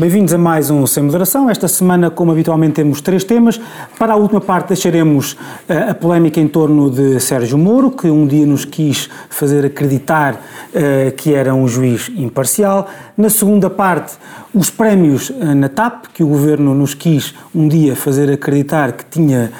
[0.00, 1.50] Bem-vindos a mais um Sem Moderação.
[1.50, 3.60] Esta semana, como habitualmente, temos três temas.
[3.98, 8.26] Para a última parte, deixaremos uh, a polémica em torno de Sérgio Moro, que um
[8.26, 12.88] dia nos quis fazer acreditar uh, que era um juiz imparcial.
[13.14, 14.14] Na segunda parte,
[14.54, 19.04] os prémios uh, na TAP, que o governo nos quis um dia fazer acreditar que
[19.04, 19.50] tinha,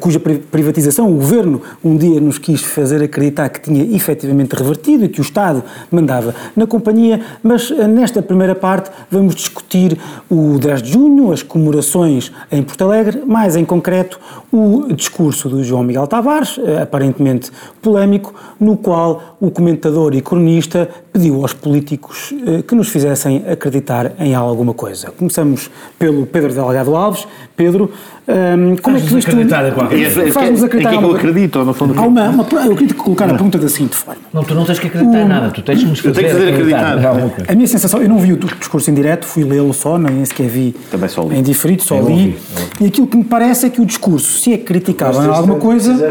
[0.00, 5.08] cuja privatização o governo um dia nos quis fazer acreditar que tinha efetivamente revertido e
[5.08, 7.20] que o Estado mandava na companhia.
[7.42, 9.98] Mas nesta primeira parte, vamos discutir
[10.30, 14.18] o 10 de junho, as comemorações em Porto Alegre, mais em concreto
[14.52, 17.50] o discurso do João Miguel Tavares, eh, aparentemente
[17.82, 24.12] polémico, no qual o comentador e cronista pediu aos políticos eh, que nos fizessem acreditar
[24.18, 25.10] em alguma coisa.
[25.10, 27.26] Começamos pelo Pedro Delgado Alves.
[27.56, 27.90] Pedro,
[28.28, 29.30] um, como é que isto...
[29.30, 30.32] acreditar em qualquer coisa.
[30.32, 31.98] Faz-nos acreditar em que eu acredito, no fundo.
[31.98, 34.20] Há uma, uma, eu acredito que colocar a pergunta da seguinte forma.
[34.32, 36.48] Não, tu não tens que acreditar em nada, tu tens que nos fazer, que fazer
[36.48, 36.98] acreditar.
[36.98, 37.52] acreditar.
[37.52, 40.48] A minha sensação, eu não vi o discurso em direto, fui lê-lo só, nem sequer
[40.48, 41.38] vi Também só li.
[41.38, 42.12] em diferido, só eu li.
[42.12, 42.66] Ouvi, ouvi.
[42.80, 46.10] E aquilo que me parece é que o discurso, se é criticável em alguma coisa,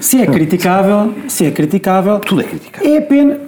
[0.00, 2.94] se é criticável, se é criticável, tudo é criticável.
[2.94, 3.38] É apenas,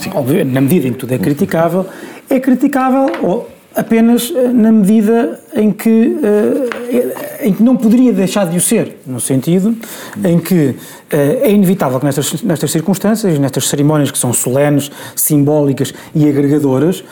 [0.00, 0.10] Sim.
[0.44, 1.86] na medida em que tudo é criticável,
[2.28, 8.46] é criticável ou apenas eh, na medida em que, eh, em que não poderia deixar
[8.46, 9.76] de o ser, no sentido
[10.24, 10.74] em que
[11.10, 17.04] eh, é inevitável que nestas, nestas circunstâncias, nestas cerimónias que são solenes, simbólicas e agregadoras,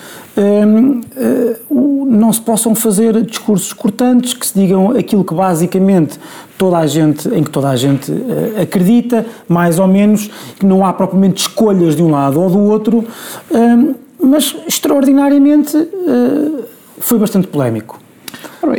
[1.69, 6.19] não se possam fazer discursos cortantes, que se digam aquilo que basicamente
[6.57, 8.13] toda a gente, em que toda a gente
[8.61, 13.05] acredita, mais ou menos, que não há propriamente escolhas de um lado ou do outro,
[14.21, 16.65] mas extraordinariamente uh,
[16.99, 18.01] foi bastante polémico.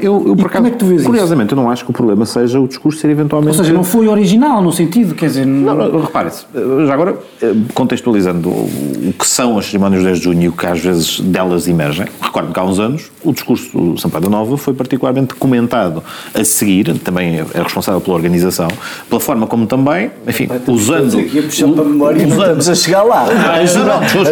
[0.02, 1.60] Eu, eu por acaso, como é que tu vês curiosamente, isso?
[1.60, 3.58] eu não acho que o problema seja o discurso ser eventualmente.
[3.58, 5.46] Ou seja, não foi original no sentido, quer dizer.
[5.46, 6.46] Não, não repare-se,
[6.86, 10.66] já agora, eh, contextualizando o que são as cerimónias 10 de junho e o que
[10.66, 14.58] às vezes delas emergem, recordo que há uns anos o discurso do Sampaio da Nova
[14.58, 16.04] foi particularmente comentado
[16.34, 18.68] a seguir, também é responsável pela organização,
[19.10, 21.20] pela forma como também, enfim, usando.
[21.20, 23.26] Aqui a puxar para a memória usando, estamos a chegar lá.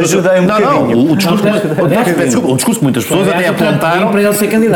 [0.02, 1.44] Ajudei um não, não, o discurso,
[2.40, 4.12] o discurso que muitas pessoas até apontaram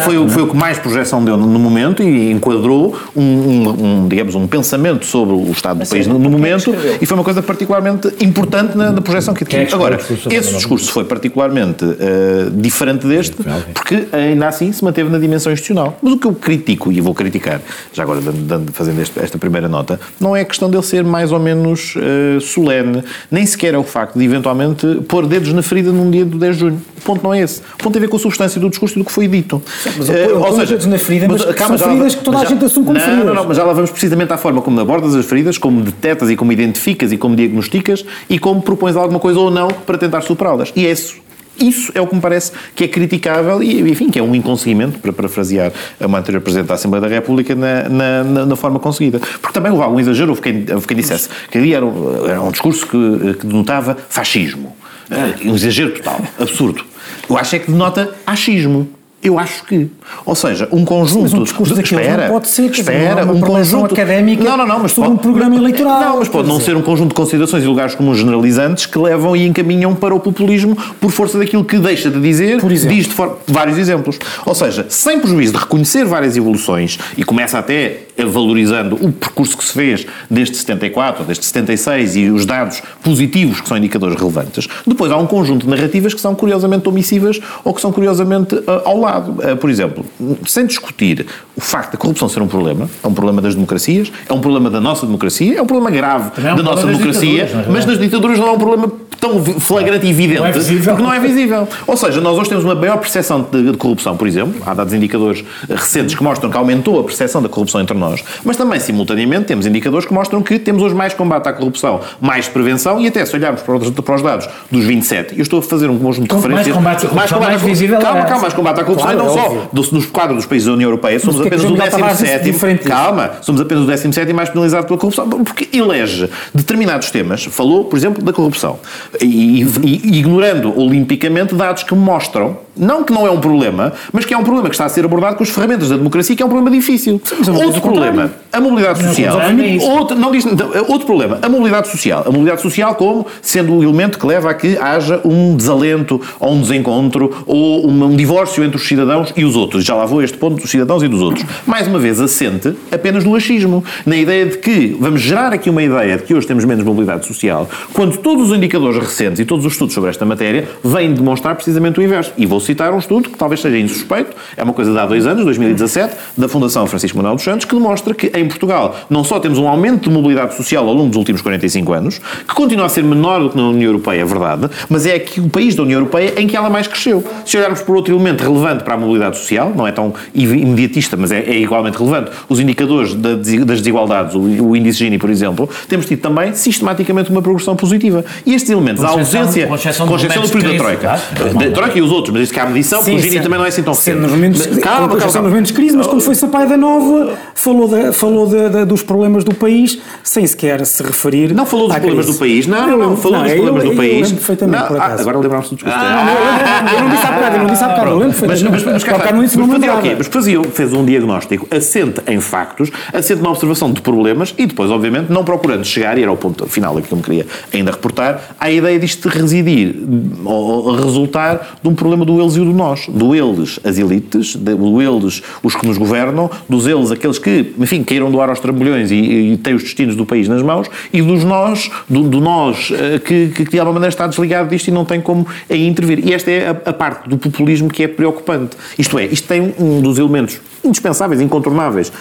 [0.03, 3.69] foi o que mais projeção deu no momento e enquadrou um, um,
[4.03, 7.23] um digamos, um pensamento sobre o estado do país no, no momento e foi uma
[7.23, 9.63] coisa particularmente importante na, na projeção que tinha.
[9.63, 13.35] É Agora, esse discurso foi particularmente uh, diferente deste
[13.73, 15.97] porque ainda assim se manteve na dimensão institucional.
[15.99, 17.59] Mas o que eu critico, e vou criticar,
[17.91, 21.31] já agora dando, fazendo este, esta primeira nota, não é a questão dele ser mais
[21.31, 25.91] ou menos uh, solene, nem sequer é o facto de eventualmente pôr dedos na ferida
[25.91, 26.81] num dia do 10 de junho.
[26.97, 27.61] O ponto não é esse.
[27.61, 29.59] O ponto tem a ver com a substância do discurso e do que foi dito.
[29.97, 32.65] Mas, uh, ou seja, na ferida, mas, mas calma, são feridas que toda a gente
[32.65, 33.25] assume como não, feridas.
[33.25, 36.29] Não, não, mas já lá vamos precisamente à forma como abordas as feridas, como detetas
[36.29, 40.21] e como identificas e como diagnosticas e como propões alguma coisa ou não para tentar
[40.21, 40.71] superá-las.
[40.75, 41.21] E é isso
[41.59, 44.99] isso é o que me parece que é criticável e, enfim, que é um inconseguimento,
[44.99, 49.19] para parafrasear uma anterior Presidente da Assembleia da República, na, na, na, forma conseguida.
[49.19, 52.41] Porque também houve algum exagero, houve quem, houve quem dissesse que ali era, um, era
[52.41, 54.75] um discurso que, que denotava fascismo.
[55.09, 56.83] Uh, um exagero total, absurdo.
[57.29, 58.89] Eu acho é que denota achismo.
[59.23, 59.87] Eu acho que.
[60.25, 61.23] Ou seja, um conjunto.
[61.23, 64.67] Mas um discurso de, espera, não pode ser espera, uma um conjunto académica não, não,
[64.67, 66.01] não, mas sobre pode, um programa eleitoral.
[66.01, 69.35] Não, mas pode não ser um conjunto de considerações e lugares comuns generalizantes que levam
[69.35, 73.15] e encaminham para o populismo por força daquilo que deixa de dizer, diz de
[73.47, 74.17] vários exemplos.
[74.43, 79.63] Ou seja, sem prejuízo de reconhecer várias evoluções e começa até valorizando o percurso que
[79.63, 85.11] se fez desde 74, desde 76 e os dados positivos que são indicadores relevantes, depois
[85.11, 88.99] há um conjunto de narrativas que são curiosamente omissivas ou que são curiosamente uh, ao
[88.99, 89.31] lado.
[89.31, 90.05] Uh, por exemplo,
[90.45, 94.33] sem discutir o facto da corrupção ser um problema, é um problema das democracias, é
[94.33, 97.85] um problema da nossa democracia, é um problema grave é um da nossa democracia, mas
[97.85, 101.19] nas ditaduras não é um problema tão flagrante e evidente, não é porque não é
[101.19, 101.67] visível.
[101.85, 104.93] Ou seja, nós hoje temos uma maior percepção de, de corrupção, por exemplo, há dados
[104.93, 108.10] indicadores recentes que mostram que aumentou a percepção da corrupção entre nós,
[108.43, 112.47] mas também, simultaneamente, temos indicadores que mostram que temos hoje mais combate à corrupção, mais
[112.47, 115.61] prevenção e até se olharmos para os, para os dados dos 27, eu estou a
[115.61, 116.75] fazer um conjunto de referências.
[116.75, 117.99] Mais combate à corrupção, mais, combate mais visível.
[117.99, 120.45] Calma, é calma, mais combate à corrupção claro, e não só do, nos quadros dos
[120.45, 124.49] países da União Europeia, somos mas apenas o 17 calma, somos apenas o 17 mais
[124.49, 128.79] penalizado pela corrupção, porque elege determinados temas, falou, por exemplo, da corrupção,
[129.21, 134.33] e, e ignorando olimpicamente dados que mostram não que não é um problema, mas que
[134.33, 136.45] é um problema que está a ser abordado com as ferramentas da democracia, que é
[136.45, 137.21] um problema difícil.
[137.23, 139.39] Sim, outro problema, a mobilidade social.
[139.51, 140.45] Não, outro, não diz,
[140.87, 142.23] outro problema, a mobilidade social.
[142.25, 146.53] A mobilidade social como sendo o elemento que leva a que haja um desalento ou
[146.53, 149.83] um desencontro ou um divórcio entre os cidadãos e os outros.
[149.83, 151.45] Já lá vou a este ponto dos cidadãos e dos outros.
[151.65, 153.83] Mais uma vez, assente apenas no achismo.
[154.05, 157.25] Na ideia de que vamos gerar aqui uma ideia de que hoje temos menos mobilidade
[157.25, 161.55] social, quando todos os indicadores recentes e todos os estudos sobre esta matéria vêm demonstrar
[161.55, 162.31] precisamente o inverso.
[162.37, 165.25] E vou citar um estudo que talvez seja insuspeito, é uma coisa de há dois
[165.27, 169.39] anos, 2017, da Fundação Francisco Manuel dos Santos, que demonstra que em Portugal não só
[169.39, 172.89] temos um aumento de mobilidade social ao longo dos últimos 45 anos, que continua a
[172.89, 175.83] ser menor do que na União Europeia, é verdade, mas é aqui o país da
[175.83, 177.23] União Europeia em que ela mais cresceu.
[177.45, 181.31] Se olharmos por outro elemento relevante para a mobilidade social, não é tão imediatista, mas
[181.31, 186.19] é, é igualmente relevante, os indicadores das desigualdades, o, índice Gini, por exemplo, temos tido
[186.21, 188.23] também sistematicamente uma progressão positiva.
[188.45, 191.21] E estes elementos, a ausência, com exceção do período da Troika,
[191.53, 193.65] da Troika e os outros, mas isto que há medição, sim, o Gini também não
[193.65, 194.21] é assim tão pequeno.
[194.21, 195.41] Nos momentos, calma, calma, calma.
[195.41, 198.85] nos momentos de crise, mas quando foi Sampaio da Nova, falou, de, falou de, de,
[198.85, 202.37] dos problemas do país, sem sequer se referir Não falou dos problemas crise.
[202.37, 204.29] do país, não, não, não, falou não, dos problemas eu, do país.
[204.29, 205.97] Eu perfeitamente, não, ah, agora lembrar-me do discurso.
[205.97, 208.83] Ah, eu não disse há bocado, eu não disse há bocado, eu lembro Mas, mas,
[208.83, 214.53] mas, mas, mas fazia, fez um diagnóstico assente em factos, assente na observação de problemas
[214.57, 217.23] e depois, obviamente, não procurando chegar, e era o ponto final aqui que eu me
[217.23, 219.95] queria ainda reportar, à ideia disto residir
[220.43, 223.07] ou resultar de um problema do eles e do nós.
[223.07, 228.03] Do eles, as elites, do eles, os que nos governam, dos eles, aqueles que, enfim,
[228.03, 231.43] queiram doar aos trambolhões e, e têm os destinos do país nas mãos, e dos
[231.43, 235.05] nós, do, do nós, eh, que, que, de alguma maneira está desligado disto e não
[235.05, 236.27] tem como aí intervir.
[236.27, 238.75] E esta é a, a parte do populismo que é preocupante.
[238.97, 242.11] Isto é, isto tem um dos elementos indispensáveis, incontornáveis,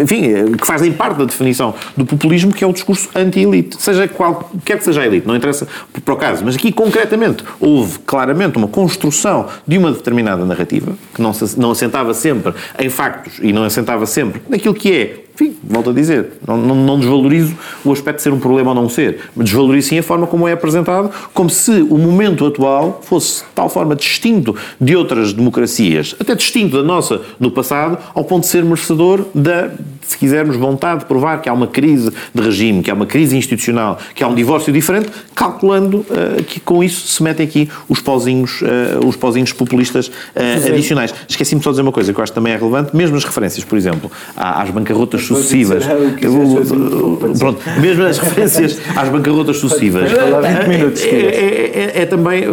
[0.00, 3.80] enfim, que fazem parte da definição do populismo, que é o discurso anti-elite.
[3.80, 5.66] Seja qualquer que seja a elite, não interessa
[6.04, 11.22] para o caso, mas aqui concretamente houve claramente uma construção de uma determinada narrativa, que
[11.22, 15.56] não, se, não assentava sempre em factos e não assentava sempre naquilo que é enfim,
[15.62, 17.54] volto a dizer, não, não, não, desvalorizo
[17.84, 20.48] o aspecto de ser um problema ou não ser, mas desvalorizo sim a forma como
[20.48, 26.16] é apresentado, como se o momento atual fosse de tal forma distinto de outras democracias,
[26.18, 29.70] até distinto da nossa no passado, ao ponto de ser merecedor da,
[30.08, 33.36] se quisermos, vontade de provar que há uma crise de regime, que há uma crise
[33.36, 38.00] institucional, que há um divórcio diferente, calculando uh, que com isso se metem aqui os
[38.00, 41.14] pozinhos, uh, os pozinhos populistas uh, adicionais.
[41.28, 43.24] Esqueci-me só de dizer uma coisa que eu acho que também é relevante, mesmo as
[43.24, 45.84] referências, por exemplo, às bancarrotas sucessivas.
[47.38, 50.10] Pronto, mesmo as referências às bancarrotas sucessivas.
[51.94, 52.44] É, também.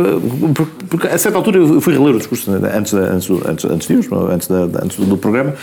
[0.89, 4.99] Porque a certa altura eu fui reler o discurso antes, antes, antes, antes, antes, antes
[4.99, 5.53] do programa,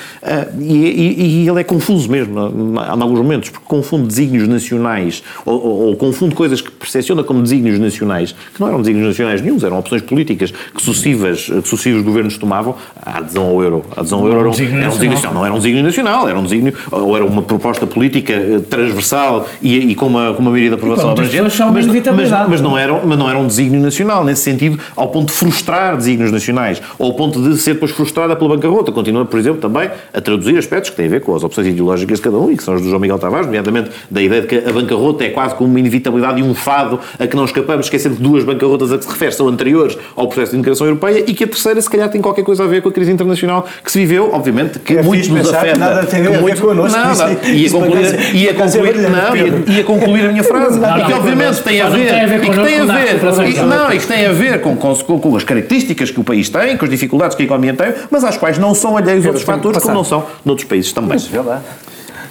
[0.59, 5.97] e, ele é confuso mesmo, em alguns momentos, porque confunde desígnios nacionais, ou, ou, ou
[5.97, 10.03] confunde coisas que percepciona como desígnios nacionais, que não eram desígnios nacionais nenhums, eram opções
[10.03, 12.75] políticas que sucessivas, que sucessivos governos tomavam.
[13.05, 13.85] A adesão ao euro.
[13.97, 15.35] A adesão ao euro era um desígnio nacional.
[15.35, 19.49] Não era um desígnio nacional, era um desígnio ou era uma proposta política eh, transversal
[19.61, 23.01] e, e com, uma, com uma maioria de aprovação abrangente, mas, mas, mas, não era,
[23.05, 27.09] mas não era um desígnio nacional, nesse sentido, ao ponto de frustrar desígnios nacionais, ou
[27.09, 28.93] ao ponto de ser depois frustrada pela bancarrota.
[28.93, 32.19] Continua, por exemplo, também a traduzir aspectos que têm a ver com as opções ideológicas
[32.19, 34.47] de cada um e que são os do João Miguel Tavares, nomeadamente da ideia de
[34.47, 37.87] que a bancarrota é quase como uma inevitabilidade e um fado a que não escapamos,
[37.87, 41.25] esquecendo que duas bancarrotas a que se refere são anteriores ao processo de integração europeia
[41.27, 43.67] e que a terceira, se calhar, tem qualquer coisa a ver com a crise internacional
[43.83, 45.79] que se viveu, obviamente, que é muitos nos afeta.
[45.79, 46.99] Nada tem a ver muito, connosco.
[46.99, 50.79] Nada, ia concluir, ia concluir, não, ia, ia concluir a minha frase.
[50.79, 54.07] Não, e que obviamente tem a ver, e que tem a ver, não, e que
[54.07, 57.37] tem a ver com, com, com as características que o país tem, com as dificuldades
[57.37, 60.25] que a economia tem, mas às quais não são alheios outros fatores, como não são
[60.45, 61.19] noutros países também.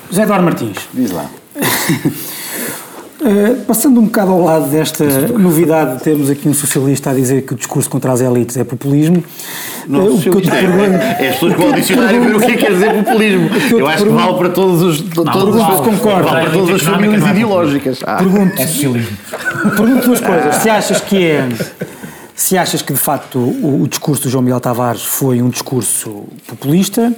[0.10, 0.78] José Eduardo Martins.
[0.94, 1.30] Diz lá.
[3.22, 5.06] Uh, passando um bocado ao lado desta
[5.38, 8.64] novidade de termos aqui um socialista a dizer que o discurso contra as elites é
[8.64, 9.24] populismo,
[9.88, 10.96] não, uh, o que eu te pergunto...
[10.96, 13.04] É, é as pessoas que vão ao dicionário ver o que é que quer dizer
[13.04, 13.50] populismo.
[13.70, 15.02] Eu, eu acho que vale para todos os...
[15.02, 16.30] Todos não, os concordo.
[16.30, 18.00] Vale para todas as famílias ideológicas.
[18.08, 18.16] Ah.
[18.16, 19.18] Pergunto, é socialismo.
[19.78, 20.56] Pergunto duas coisas.
[20.56, 21.48] Se achas que é...
[22.34, 26.24] Se achas que, de facto, o, o discurso do João Miguel Tavares foi um discurso
[26.48, 27.14] populista,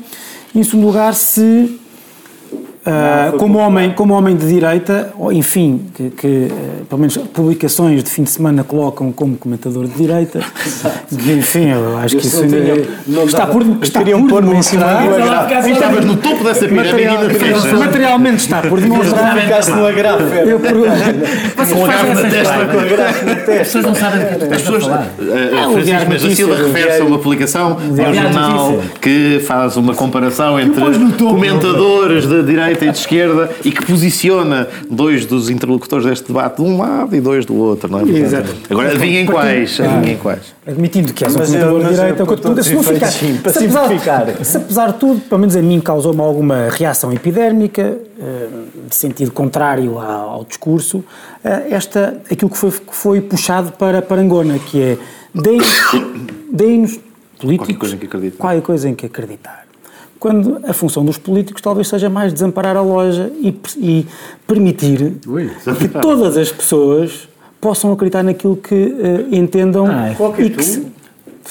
[0.53, 1.79] e, em segundo lugar, se
[2.86, 8.10] Uh, como, homem, como homem de direita, enfim, que, que uh, pelo menos publicações de
[8.10, 10.42] fim de semana colocam como comentador de direita,
[11.12, 15.02] enfim, eu acho eu que isso tinha, não está por está por demonstrar.
[15.66, 19.42] Estavas no topo dessa pirâmide material, Materialmente está por demonstrar.
[19.42, 19.72] Ficaste.
[19.72, 20.60] Eu
[22.30, 22.66] testa.
[22.66, 25.07] Com agrafo na As pessoas não sabem do que tu estás a falar.
[25.73, 30.59] Francisco, mas a Silva refere-se a uma publicação de um jornal que faz uma comparação
[30.59, 30.81] entre
[31.17, 36.57] comentadores de direita direita e de esquerda e que posiciona dois dos interlocutores deste debate
[36.57, 38.03] de um lado e dois do outro, não é?
[38.03, 38.53] Exato.
[38.69, 40.53] Agora adivinhem quais, adivinhem quais.
[40.65, 43.12] Admitindo que és um comentador de direita, o que eu te pergunto se não ficar,
[43.41, 47.98] para se apesar, se apesar de tudo, pelo menos a mim causou-me alguma reação epidérmica,
[48.17, 48.48] eh,
[48.88, 51.03] de sentido contrário ao discurso,
[51.43, 54.98] eh, esta, aquilo que foi, que foi puxado para Parangona, que é
[56.50, 56.98] deem-nos
[57.38, 58.38] políticos qualquer coisa em que acreditar.
[58.38, 59.63] Qualquer coisa em que acreditar
[60.24, 64.08] quando a função dos políticos talvez seja mais desamparar a loja e, e
[64.48, 65.51] permitir Ui.
[65.77, 67.27] que todas as pessoas
[67.63, 70.41] possam acreditar naquilo que uh, entendam ah, é.
[70.43, 70.86] e que, se,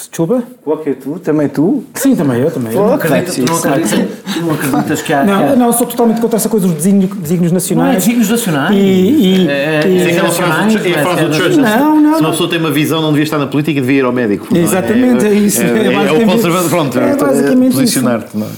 [0.08, 0.42] Desculpa?
[0.64, 1.18] Qualquer tu?
[1.18, 1.84] Também tu?
[1.94, 2.80] Sim, também eu, também eu.
[2.80, 5.24] Não acreditas, tu, não acreditas, tu não acreditas que há...
[5.24, 5.56] Não, que há...
[5.56, 7.88] não, sou totalmente contra essa coisa dos desígnios, desígnios nacionais.
[7.88, 8.74] Não é desígnios nacionais.
[8.74, 11.62] E, e, É, e- É aquela frase do, é a frase do Churchill.
[11.62, 12.30] Não, não, Se uma não.
[12.30, 14.46] pessoa tem uma visão, não devia estar na política, devia ir ao médico.
[14.50, 14.62] não é?
[14.64, 15.62] Exatamente, é isso.
[15.62, 17.80] É, é, é o basicamente- conservador, pronto, é é basicamente isso.
[17.80, 18.36] posicionar-te.
[18.38, 18.50] não é?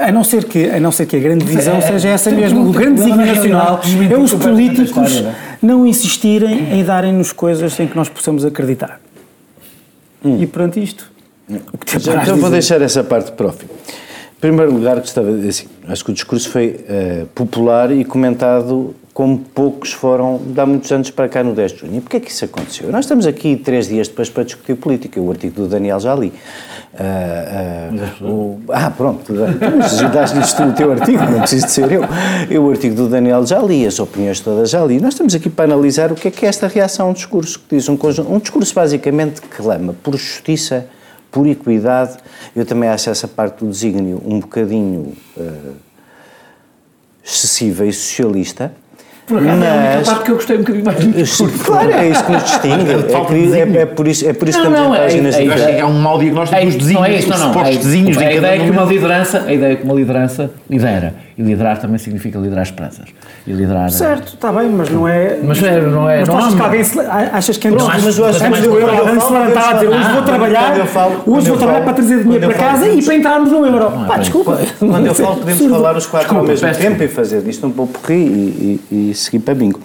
[0.00, 2.68] A não, ser que, a não ser que a grande visão seja essa mesmo.
[2.68, 7.96] O grande desígnio nacional é os políticos história, não insistirem em darem-nos coisas em que
[7.96, 9.00] nós possamos acreditar.
[10.24, 11.10] E perante isto,
[11.72, 13.66] o que te Já, então vou deixar essa parte para o fim.
[13.66, 18.04] Em primeiro lugar, gostava de dizer assim, acho que o discurso foi eh, popular e
[18.04, 21.96] comentado como poucos foram de há muitos anos para cá no 10 de junho.
[21.98, 22.90] E porquê é que isso aconteceu?
[22.90, 26.32] Nós estamos aqui três dias depois para discutir política, o artigo do Daniel já li.
[26.98, 27.90] Ah,
[28.20, 29.32] ah, o- ah, pronto,
[29.84, 32.02] ajudaste-lhes tu o teu artigo, não preciso de ser eu.
[32.50, 35.00] Eu o artigo do Daniel já li, as opiniões todas já li.
[35.00, 37.60] Nós estamos aqui para analisar o que é que é esta reação a um discurso
[37.60, 40.86] que diz um conjunto, um discurso basicamente que clama por justiça,
[41.30, 42.16] por equidade.
[42.54, 45.42] Eu também acho essa parte do desígnio um bocadinho ah,
[47.24, 48.72] excessiva e socialista.
[49.26, 51.58] Por acaso, é a única Mas- parte que eu gostei um bocadinho mais do discurso.
[51.64, 52.90] Claro, é isso que nos distingue.
[52.92, 55.02] É, por, é, é por isso, é por isso que Não, estamos não, em é-
[55.02, 55.74] páginas é- Eu acho diferentes.
[55.76, 56.76] que é um mau diagnóstico É, dos é
[57.14, 57.52] isso, dos não, não.
[57.54, 59.84] supostos É- desígnios a de ideia cada é que uma liderança, a ideia é que
[59.84, 61.14] uma liderança lidera.
[61.36, 63.06] E liderar também significa liderar esperanças.
[63.44, 63.90] E liderar.
[63.90, 65.36] Certo, está bem, mas não é.
[65.42, 66.20] Mas é, não é.
[66.20, 68.44] Mas não há achas que alguém se, achas que antes, Não, acho- mas eu acho
[68.44, 70.74] antes do euro eu alguém se falo, levantava a dizer hoje vou falo- trabalhar,
[71.26, 73.90] hoje vou trabalhar para trazer dinheiro para casa e para entrarmos no euro.
[74.06, 74.58] Pá, é desculpa.
[74.78, 77.98] Quando eu falo, podemos falar os quatro ao mesmo tempo e fazer disto um pouco
[78.06, 79.80] rir e, e, e seguir para bingo.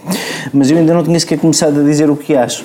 [0.54, 2.64] Mas eu ainda não tinha sequer começado a dizer o que acho.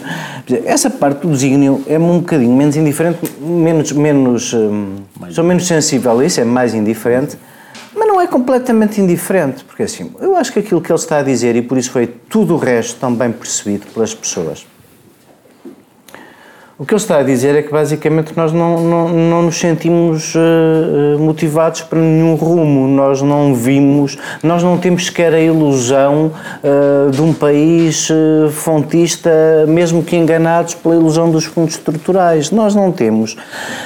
[0.67, 4.97] Essa parte do desígnio é um bocadinho menos indiferente, menos, menos, hum,
[5.31, 7.39] sou menos sensível a isso, é mais indiferente,
[7.95, 11.23] mas não é completamente indiferente, porque assim, eu acho que aquilo que ele está a
[11.23, 14.67] dizer, e por isso foi tudo o resto tão bem percebido pelas pessoas,
[16.77, 20.35] o que ele está a dizer é que basicamente nós não, não, não nos sentimos
[20.35, 26.33] eh, motivados para nenhum rumo, nós não vimos, nós não temos sequer a ilusão
[26.65, 29.31] eh, de um país eh, fontista,
[29.69, 32.51] mesmo que enganados pela ilusão dos fundos estruturais.
[32.51, 33.37] Nós não temos.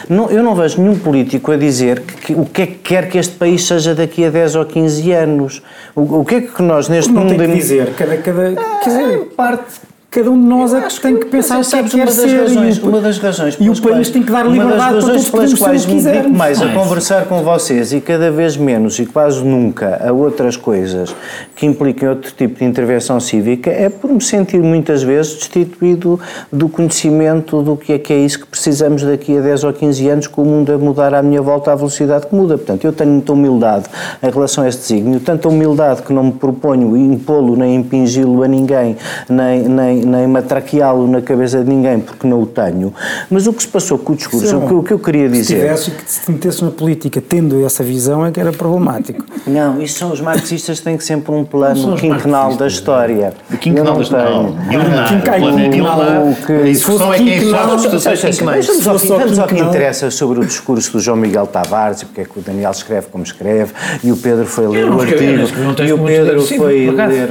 [0.08, 3.08] Não- eu não vejo nenhum político a dizer que, que- o que é que quer
[3.10, 5.62] que este país seja daqui a 10 ou 15 anos.
[5.94, 7.36] O, o que é que nós neste Não mundo.
[7.36, 9.64] tem que dizer, cada, cada, quer dizer, parte,
[10.10, 11.98] cada um de nós é que tem que pensar o que é que Sabes, quer
[11.98, 12.40] uma das ser.
[12.40, 14.84] razões, e o- uma das razões e o país quais- tem que dar liberdade para
[14.86, 18.30] razões todos pelas quais que me dedico mais a é conversar com vocês e cada
[18.30, 21.14] vez menos e quase nunca a outras coisas
[21.54, 26.18] que impliquem outro tipo de intervenção cívica é por me sentir muitas vezes destituído
[26.50, 30.08] do conhecimento do que é que é isso que precisamos daqui a 10 ou 15
[30.08, 32.56] anos com o mundo a mudar à minha volta à velocidade que muda.
[32.56, 33.84] Portanto, eu tenho muita humildade
[34.22, 38.48] em relação a este desígnio, tanta humildade que não me proponho impô-lo nem impingi-lo a
[38.48, 38.96] ninguém,
[39.28, 42.92] nem, nem, nem matraqueá-lo na cabeça de ninguém, porque não o tenho.
[43.30, 44.56] Mas o que se passou com o discurso, Sim.
[44.56, 45.56] o que, o que eu queria Se dizer...
[45.56, 49.24] tivesse que se metesse na política tendo essa visão é que era problemático.
[49.46, 53.32] Não, isso são os marxistas têm que sempre um plano quinquenal da história.
[53.60, 54.26] Quinquenal Eu não da história.
[54.26, 54.88] tenho.
[54.88, 56.00] Não, quinquenal.
[56.00, 58.66] A discussão é quem é que faz as quinquenais.
[58.66, 62.24] Vamos ao, que, Se interessa sobre o discurso do João Miguel Tavares e porque é
[62.24, 65.98] que o Daniel escreve como escreve e o Pedro foi ler o artigo e o
[66.04, 67.28] Pedro foi ler.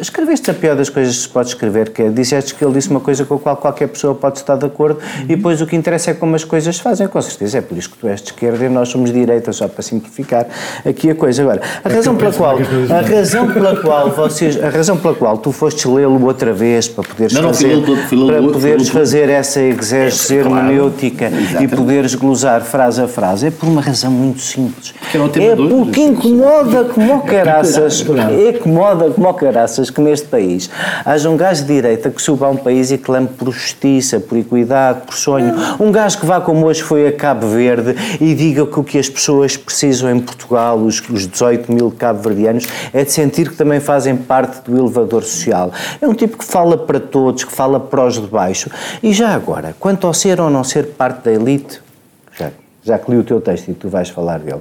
[0.00, 2.90] Escreveste a pior das coisas que se pode escrever, que é disseste que ele disse
[2.90, 5.76] uma coisa com a qual qualquer pessoa pode estar de acordo e depois o que
[5.76, 7.58] interessa é como as coisas se fazem, com certeza.
[7.58, 9.82] É por isso que tu és de esquerda e nós somos de direita, só para
[9.82, 10.46] simplificar
[10.84, 11.42] aqui a coisa.
[11.42, 15.52] Agora, a razão pela qual, a razão pela qual vocês, a razão pela qual tu
[15.52, 18.98] fostes lê-lo outra vez para poderes Não, não, fazer, todo, fui lê-lo para poderes fui
[18.98, 20.56] lê-lo fazer essa exégese É, claro.
[20.58, 21.76] hermenêutica e Exatamente.
[21.76, 24.94] poderes glosar frase a frase é por uma razão muito simples.
[25.14, 28.04] É dois, porque sim, incomoda como o caraças,
[28.48, 30.70] incomoda como o caraças que neste país
[31.04, 35.02] haja um gajo direita que suba a um país e clame por justiça, por equidade,
[35.06, 35.54] por sonho.
[35.78, 38.98] Um gajo que vá como hoje foi a Cabo Verde e diga que o que
[38.98, 43.80] as pessoas precisam em Portugal, os, os 18 mil cabo-verdianos, é de sentir que também
[43.80, 45.72] fazem parte do elevador social.
[46.00, 48.70] É um tipo que fala para todos, que fala para os de baixo.
[49.02, 51.80] E já agora, quanto ao ser ou não ser parte da elite,
[52.88, 54.60] já, que li o teu texto e tu vais falar dele.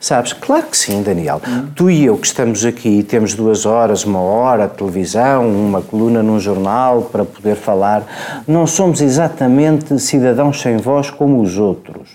[0.00, 1.40] Sabes, claro que sim, Daniel.
[1.74, 5.80] Tu e eu que estamos aqui e temos duas horas, uma hora de televisão, uma
[5.80, 8.02] coluna num jornal para poder falar,
[8.46, 12.10] não somos exatamente cidadãos sem voz como os outros.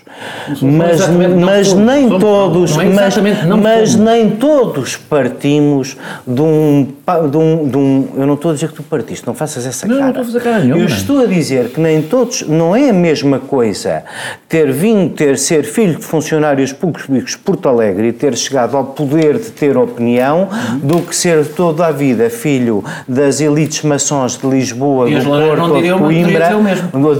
[0.62, 1.86] Mas, não mas fomos.
[1.86, 3.16] nem Somos- todos, não é mas,
[3.46, 6.86] não mas nem todos partimos de um,
[7.30, 9.86] de, um, de um- Eu não estou a dizer que tu partiste, não faças essa
[9.86, 10.10] Não, não cara.
[10.10, 10.80] estou a fazer cara nenhuma.
[10.82, 12.42] Eu estou a dizer que nem todos.
[12.46, 14.04] Não é a mesma coisa
[14.48, 18.86] ter vindo, ter, ser filho de funcionários públicos de Porto Alegre e ter chegado ao
[18.86, 20.48] poder de ter opinião
[20.82, 25.80] do que ser toda a vida filho das elites maçons de Lisboa, E do Porto,
[25.80, 26.50] de Coimbra,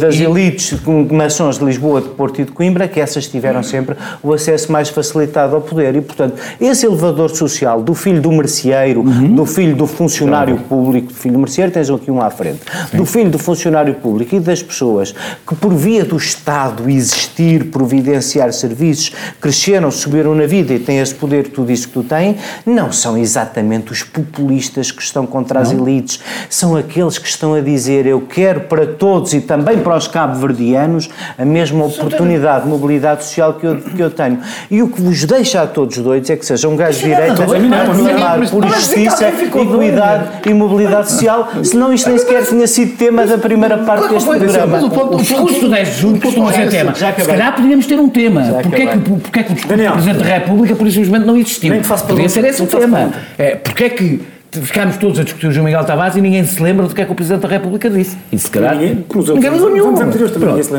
[0.00, 0.76] das E- elites
[1.12, 4.88] maçons de Lisboa, de Porto e de Coimbra, que essas tiveram sempre o acesso mais
[4.88, 5.94] facilitado ao poder.
[5.94, 11.14] E, portanto, esse elevador social do filho do merceeiro, do filho do funcionário público, do
[11.14, 12.62] filho do merceeiro, tens aqui um à frente,
[12.92, 15.14] do filho do funcionário público e das pessoas
[15.46, 17.66] que, por via do Estado existir,
[18.14, 22.02] providenciar serviços, cresceram, subiram na vida e têm esse poder que tu dizes que tu
[22.02, 27.54] tens, não são exatamente os populistas que estão contra as elites, são aqueles que estão
[27.54, 32.70] a dizer eu quero para todos e também para os cabo-verdianos a mesma oportunidade de
[32.70, 34.38] mobilidade social que eu, que eu tenho.
[34.70, 37.42] E o que vos deixa a todos doidos é que seja um gajo de direita
[37.42, 43.26] a não, por justiça, equidade e mobilidade social, senão isto nem sequer tinha sido tema
[43.26, 44.84] da primeira parte deste programa.
[44.84, 46.94] O discurso do 10 de junho costuma ser tema.
[46.94, 48.42] Já Se calhar poderíamos ter um tema.
[48.44, 49.92] Já Porquê é que, porquê é que o Daniel.
[49.92, 51.70] Presidente da República, por isso simplesmente, não existiu?
[51.70, 53.12] Nem te faço pergunta, ser esse o tema.
[53.38, 54.20] É, porquê é que
[54.52, 57.04] ficámos todos a discutir o João Miguel Tavares e ninguém se lembra do que é
[57.04, 58.16] que o Presidente da República disse?
[58.32, 58.74] E se calhar.
[58.76, 59.04] Ninguém.
[59.34, 59.92] Ninguém lembra nenhum.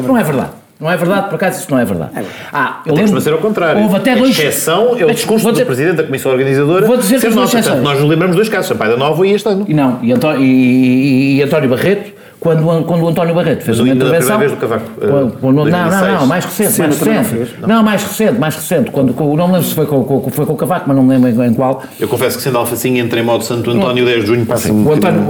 [0.07, 0.49] Não é verdade.
[0.77, 2.11] Não é verdade, por acaso isso não é verdade.
[2.51, 3.15] Ah, eu lembro.
[3.15, 3.81] que ser ao contrário.
[3.81, 4.31] Houve até a dois.
[4.37, 7.49] exceção é o discurso Vou do dizer- Presidente da Comissão Organizadora Vou dizer que nota.
[7.49, 9.63] Portanto, nós nos lembramos dois casos, Sampaio da Nova e este ano.
[9.69, 13.79] E não, e, Antó- e- e- e António Barreto, quando, quando o António Barreto fez
[13.79, 14.37] uma intervenção.
[14.39, 16.13] vez do Cavaco, eh, quando- quando- não, não, 2006.
[16.19, 17.29] não, mais recente, mais não recente.
[17.29, 18.91] fez, Não, mais recente, mais recente.
[18.91, 21.03] Quando, com- não me lembro se foi com, com- foi com o Cavaco, mas não
[21.03, 21.81] me lembro em, em qual.
[21.99, 24.91] Eu confesso que sendo alfacinha entre em modo Santo António 10 de junho um O
[24.93, 25.29] António, o um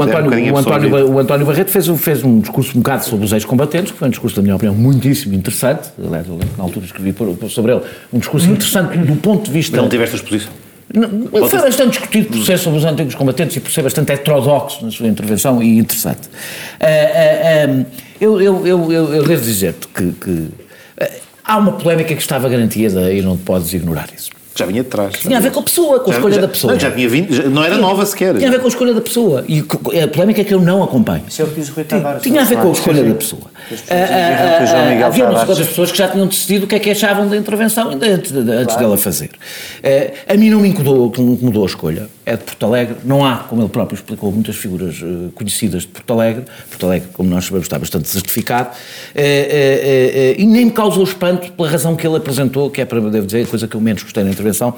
[0.54, 3.92] o António, o António Barreto fez, um- fez um discurso um bocado sobre os ex-combatentes,
[3.92, 5.90] que foi um discurso, na minha opinião, muitíssimo interessante.
[6.04, 6.26] Aliás,
[6.58, 7.16] na altura escrevi
[7.50, 7.82] sobre ele.
[8.12, 9.76] Um discurso interessante do ponto de vista.
[9.78, 10.52] Mas não tiveste a exposição.
[10.94, 14.86] Não, foi bastante discutido por ser sobre os antigos combatentes e por ser bastante heterodoxo
[14.86, 16.30] na sua intervenção e interessante.
[16.80, 17.86] Ah, ah, ah,
[18.22, 20.48] eu, eu, eu, eu, eu devo dizer-te que, que,
[21.02, 21.10] ah,
[21.44, 24.30] há uma polémica que estava garantida e não podes ignorar isso.
[24.58, 25.16] Já vinha de trás.
[25.16, 26.72] Tinha a ver com a pessoa, com a Já- escolha já- da pessoa.
[26.74, 28.36] Não, já tinha vindo, já- não era nova sequer.
[28.38, 29.44] Tinha a ver com a escolha da pessoa.
[29.50, 29.60] E
[30.02, 31.24] a polémica é que eu não acompanho.
[31.28, 32.24] Isso é o que diz o Rui Tavares.
[32.24, 33.42] Tinha a ver com a escolha da pessoa.
[33.90, 37.36] Ah, Miguel Havia umas pessoas que já tinham decidido o que é que achavam da
[37.38, 39.30] intervenção ainda antes, de- antes dela fazer.
[39.84, 42.08] Ah, a mim não me incomodou, incomodou a escolha.
[42.26, 42.96] É de Porto Alegre.
[43.04, 44.96] Não há, como ele próprio explicou, muitas figuras
[45.36, 46.44] conhecidas de Porto Alegre.
[46.70, 48.70] Porto Alegre, como nós sabemos, está bastante certificado.
[50.38, 53.44] E nem me causou espanto pela razão que ele apresentou, que é, para devo dizer,
[53.44, 54.74] a coisa que eu menos gostei na intervenção,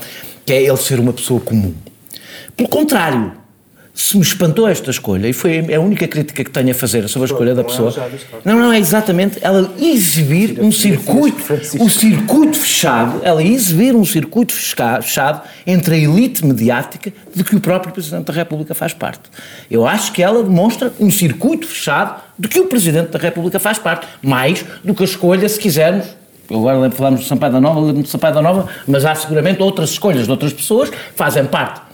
[0.46, 1.74] que é ele ser uma pessoa comum.
[2.56, 3.34] Pelo contrário,
[4.00, 7.28] se me espantou esta escolha, e foi a única crítica que tenho a fazer sobre
[7.28, 7.92] a escolha da pessoa.
[8.46, 11.42] Não, não, é exatamente ela exibir um circuito,
[11.80, 17.56] um circuito fechado, ela exibir um circuito fecha- fechado entre a elite mediática de que
[17.56, 19.24] o próprio Presidente da República faz parte.
[19.70, 23.80] Eu acho que ela demonstra um circuito fechado de que o Presidente da República faz
[23.80, 26.06] parte, mais do que a escolha, se quisermos,
[26.48, 29.60] eu agora falamos de Sampaio da Nova, lembro de Sampaio da Nova, mas há seguramente
[29.60, 31.87] outras escolhas de outras pessoas que fazem parte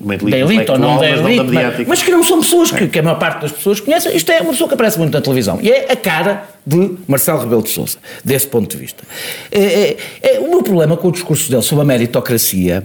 [0.00, 1.84] Uma da elite ou não da mas elite, da mas, mediática.
[1.86, 4.16] mas que não são pessoas que, que a maior parte das pessoas conhecem.
[4.16, 7.40] Isto é uma pessoa que aparece muito na televisão e é a cara de Marcelo
[7.40, 9.04] Rebelo de Sousa, desse ponto de vista.
[9.52, 12.82] É, é- é- o meu problema com o discurso dele sobre a meritocracia.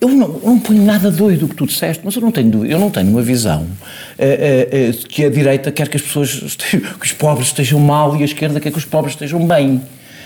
[0.00, 2.78] Eu não, não ponho nada doido o que tu disseste, mas eu não tenho eu
[2.78, 3.66] não tenho uma visão
[4.18, 7.78] eh, eh, de que a direita quer que as pessoas estejam, que os pobres estejam
[7.80, 9.82] mal e a esquerda quer que os pobres estejam bem.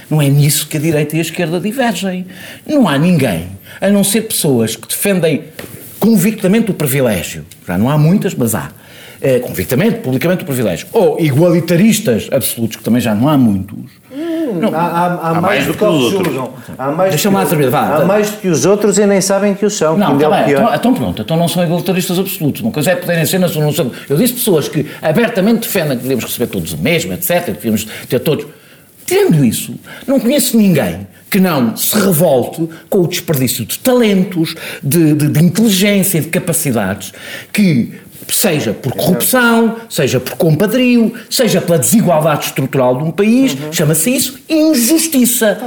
[0.08, 2.26] Não é nisso que a direita e a esquerda divergem.
[2.66, 3.46] Não há ninguém,
[3.80, 5.44] a não ser pessoas que defendem
[6.00, 7.44] convictamente o privilégio.
[7.68, 8.70] Já não há muitas, mas há.
[9.22, 10.86] Eh, convictamente, publicamente o privilégio.
[10.92, 13.76] Ou igualitaristas absolutos, que também já não há muitos.
[14.74, 16.34] Há, há- há mais do que os os outros.
[16.34, 16.52] julgam.
[16.78, 17.96] Há mais Deixa-me lá terminar, vá.
[17.98, 19.94] Há mais do que os outros e nem sabem que os são.
[19.94, 20.62] que Não, está é o bem, pior.
[20.62, 22.62] então, então pronto, então não são igualitaristas absolutos.
[22.62, 23.90] Uma coisa é poderem ser, não são, não são.
[24.08, 27.86] Eu disse pessoas que abertamente defendem que devemos receber todos o mesmo, etc., que devemos
[28.08, 28.46] ter todos.
[29.10, 29.74] Tirando isso,
[30.06, 35.44] não conheço ninguém que não se revolte com o desperdício de talentos, de, de- de
[35.44, 37.12] inteligência de capacidades
[37.52, 37.92] que.
[38.32, 44.38] Seja por corrupção, seja por compadrio, seja pela desigualdade estrutural de um país, chama-se isso
[44.48, 45.58] injustiça.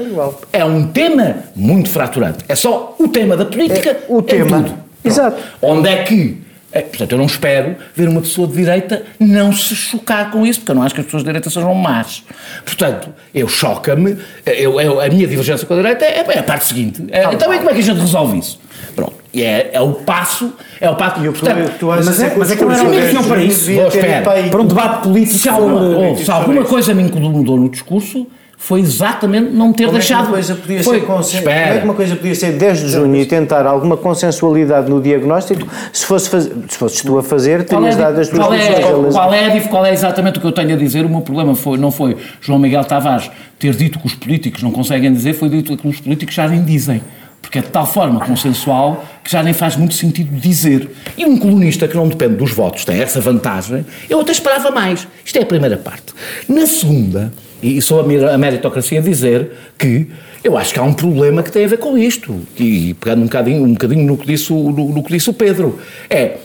[0.54, 2.38] É um tema muito fraturante.
[2.48, 3.90] É só o tema da política.
[3.90, 4.64] É o em tema.
[4.64, 4.74] tudo.
[5.04, 5.38] Exato.
[5.62, 6.38] Onde é que.
[6.74, 10.60] É, portanto, eu não espero ver uma pessoa de direita não se chocar com isso,
[10.60, 12.24] porque eu não acho que as pessoas de direita sejam más.
[12.66, 16.66] Portanto, eu choca-me, eu, eu- a minha divergência com a direita é, é a parte
[16.66, 17.04] seguinte.
[17.12, 18.60] É, então, e como é que a gente resolve isso?
[18.96, 19.14] Pronto.
[19.34, 20.54] E é, é o passo.
[20.80, 21.24] É o passo.
[21.24, 23.44] E o que portanto, tu mas é- mas é que não era opinião deste para
[23.44, 23.66] isso.
[23.66, 24.50] ter espera.
[24.50, 28.28] para um debate político se alguma, ou, se alguma coisa me incomodou no discurso,
[28.64, 30.20] foi exatamente não ter Como deixado.
[30.20, 31.40] É uma coisa podia foi, ser consen...
[31.42, 35.02] Como é que uma coisa podia ser 10 de junho e tentar alguma consensualidade no
[35.02, 35.68] diagnóstico?
[35.92, 36.46] Se, fosse faz...
[36.46, 39.14] se fosses tu a fazer, Qual terias é, dado as tuas qual, é, lições.
[39.14, 41.06] qual, é, qual é exatamente o que eu tenho a dizer?
[41.06, 44.72] O meu problema foi, não foi João Miguel Tavares ter dito que os políticos não
[44.72, 47.02] conseguem dizer, foi dito que os políticos já nem dizem.
[47.42, 50.90] Porque é de tal forma consensual que já nem faz muito sentido dizer.
[51.18, 55.06] E um colunista que não depende dos votos tem essa vantagem, eu até esperava mais.
[55.26, 56.14] Isto é a primeira parte.
[56.48, 57.30] Na segunda,
[57.64, 60.08] e sou a mer- a meritocracia dizer que
[60.44, 62.42] eu acho que há um problema que tem a ver com isto.
[62.60, 65.80] E pegando um bocadinho, um bocadinho no, que disse no, no que disse o Pedro.
[66.10, 66.38] É,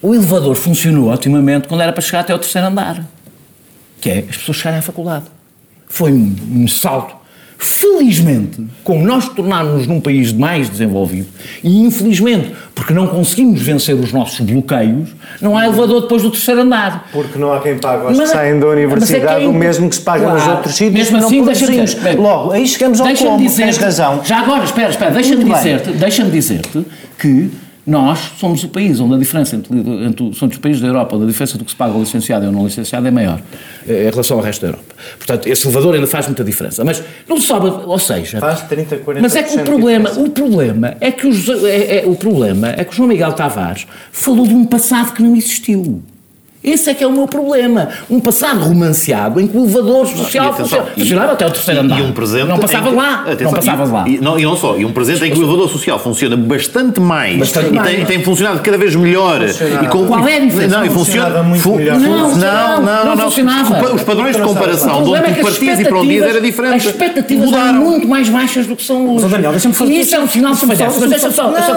[0.00, 3.06] o elevador funcionou otimamente quando era para chegar até ao terceiro andar.
[4.00, 5.26] Que é as pessoas chegarem à faculdade.
[5.86, 7.17] Foi um, um salto.
[7.60, 11.26] Felizmente, como nós tornámos-nos num país mais desenvolvido,
[11.62, 15.08] e infelizmente, porque não conseguimos vencer os nossos bloqueios,
[15.40, 17.08] não há elevador depois do terceiro andar.
[17.12, 19.46] Porque não há quem pague aos Mas que é- saem da é que universidade é
[19.46, 20.56] o impo- mesmo que se paga nos Claro.
[20.58, 21.94] outros sítios Mesmo assim, não produzimos.
[21.96, 24.20] dizer, Logo, aí chegamos ao como, dizer, tens razão.
[24.24, 26.86] Já agora, espera, espera, deixa-me dizer-te, deixa-me dizer-te
[27.18, 27.50] que
[27.88, 31.24] nós somos o país onde a diferença entre, entre somos os países da Europa onde
[31.24, 33.40] a diferença do que se paga ao licenciado e ao não licenciado é maior
[33.88, 34.94] eh, em relação ao resto da Europa.
[35.16, 36.84] Portanto, esse elevador ainda faz muita diferença.
[36.84, 40.94] Mas não sobe, ou seja, Faz 30, 40% mas é que o problema, o problema
[41.00, 44.54] é que os- é- é- o problema é que o João Miguel Tavares falou de
[44.54, 46.02] um passado que não existiu.
[46.62, 47.88] Esse é que é o meu problema.
[48.10, 51.98] Um passado romanceado em que o elevador social funcionava, funcionava até o terceiro andar.
[52.00, 53.14] E um presente Não passava que- lá.
[53.22, 54.08] Atenção, não passava e, lá.
[54.08, 57.00] E não, e não só, e um presente em que o elevador social funciona bastante
[57.00, 57.88] mais Bastante e mais.
[57.96, 59.40] tem, tem funcionado cada vez melhor.
[59.42, 60.76] E com, Qual é a diferença?
[60.78, 61.98] Não, e funciona Funcionava muito melhor.
[61.98, 63.24] Não, não, não, não, não não.
[63.24, 63.94] funcionava.
[63.94, 66.26] Os padrões de comparação de onde é tu que as partias e para onde ias
[66.28, 66.74] era diferente.
[66.76, 67.80] As expectativas eram Mudaram.
[67.84, 69.22] muito mais baixas do que são hoje.
[69.22, 71.00] Mas, Daniel, deixa-me fazer- E isso é um sinal de deixa-me só- falhança.
[71.00, 71.30] Mas deixa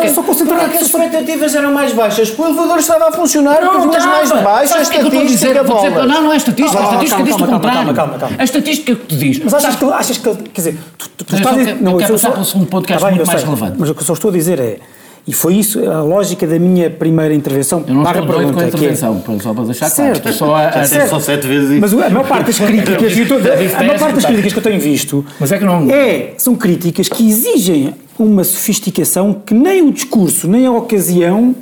[0.10, 3.96] só, só concentrar aqui, as expectativas eram mais baixas, o elevador estava a funcionar com
[3.96, 5.64] as mais baixas, Sabes o que é que eu estou a dizer?
[5.64, 6.08] Vou dizer-.
[6.08, 6.78] Não, não é estatística.
[6.82, 7.94] Calma, a estatística calma, diz o contrário.
[7.94, 8.36] calma, calma.
[8.38, 9.40] A estatística que te diz.
[9.44, 11.76] Mas achas que, achas que, quer dizer, tu, tu, tu estás a dizer...
[11.78, 13.76] quero- eu quero passar só- para o segundo podcast Tá bem, muito mais relevante.
[13.80, 14.80] Mas o que eu só estou a dizer é,
[15.28, 18.60] e foi isso a lógica da minha primeira intervenção, Eu não barra estou doido com
[18.60, 20.14] a pergunta, é- intervenção, pronto, só para deixar claro.
[20.16, 20.30] Certo.
[20.30, 21.10] Estou só a- Certo.
[21.10, 21.80] São sete vezes isso.
[21.82, 24.60] Mas a maior parte das críticas, que eu estou- a maior parte das críticas que
[24.60, 29.54] eu tenho visto Mas é que não- é- são críticas que exigem uma sofisticação que
[29.54, 31.56] nem o discurso, nem a ocasião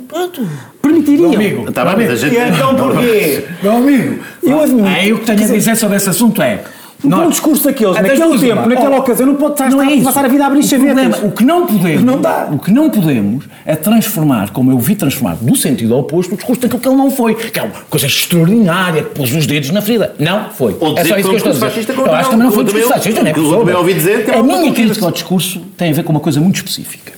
[0.82, 1.32] permitiriam.
[1.32, 3.44] amigo, Tá bem, mas a gente- E então porquê?
[3.62, 4.88] Meu amigo, Eu admito.
[4.88, 6.60] aí o que tenho a dizer sobre esse assunto é.
[7.02, 8.66] Um bom discurso daqueles, Até naquele tempo, uma.
[8.66, 10.04] naquela Oh, ocasião, não pode estar, não é isso.
[10.04, 11.22] passar a vida a abrir o problema, chavetas.
[11.22, 12.48] o que não podemos, Não dá.
[12.52, 16.60] o que não podemos é transformar, como eu vi transformar, no sentido oposto, o discurso
[16.62, 19.80] daquilo que ele não foi, que é uma coisa extraordinária, que pôs os dedos na
[19.80, 20.14] ferida.
[20.18, 20.76] Não foi.
[20.80, 21.66] Ou é só isso que eu um estou a dizer.
[21.70, 23.24] fascista, Eu acho que não, também não foi um discurso fascista, eu
[23.58, 26.20] também ouvi dizer que é A minha crítica ao discurso tem a ver com uma
[26.20, 27.12] coisa muito específica.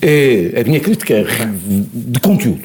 [0.00, 1.24] É, a minha crítica é
[1.92, 2.62] de conteúdo,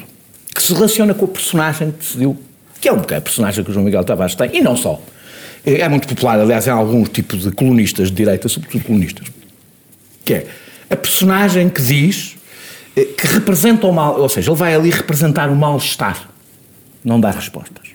[0.54, 2.36] que se relaciona com o personagem que decidiu,
[2.80, 5.00] que é um bocado a personagem que o João Miguel Tavares tem, e não só.
[5.64, 9.26] É é muito popular, aliás, em alguns tipos de colunistas de direita, sobretudo colunistas,
[10.24, 10.46] que é
[10.90, 12.36] a personagem que diz
[12.96, 16.28] eh, que representa o mal, ou seja, ele vai ali representar o mal-estar,
[17.02, 17.88] não dá respostas.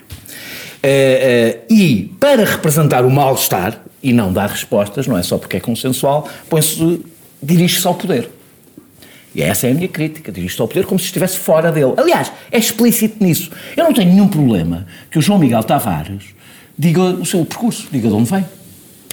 [0.82, 5.58] Eh, eh, e para representar o mal-estar e não dar respostas, não é só porque
[5.58, 7.02] é consensual, põe-se,
[7.42, 8.30] dirige-se ao poder.
[9.36, 11.94] E essa é a minha crítica, dirige-se ao poder como se estivesse fora dele.
[11.98, 13.52] Aliás, é explícito nisso.
[13.78, 16.34] Eu não tenho nenhum problema que o João Miguel Tavares
[16.80, 18.46] diga o seu percurso, diga de onde vem.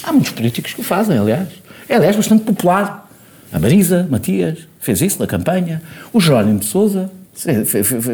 [0.05, 1.49] Há muitos políticos que o fazem, aliás.
[1.89, 3.11] É, aliás, bastante popular.
[3.53, 5.83] A Marisa Matias fez isso na campanha.
[6.13, 7.11] O Jerónimo de Souza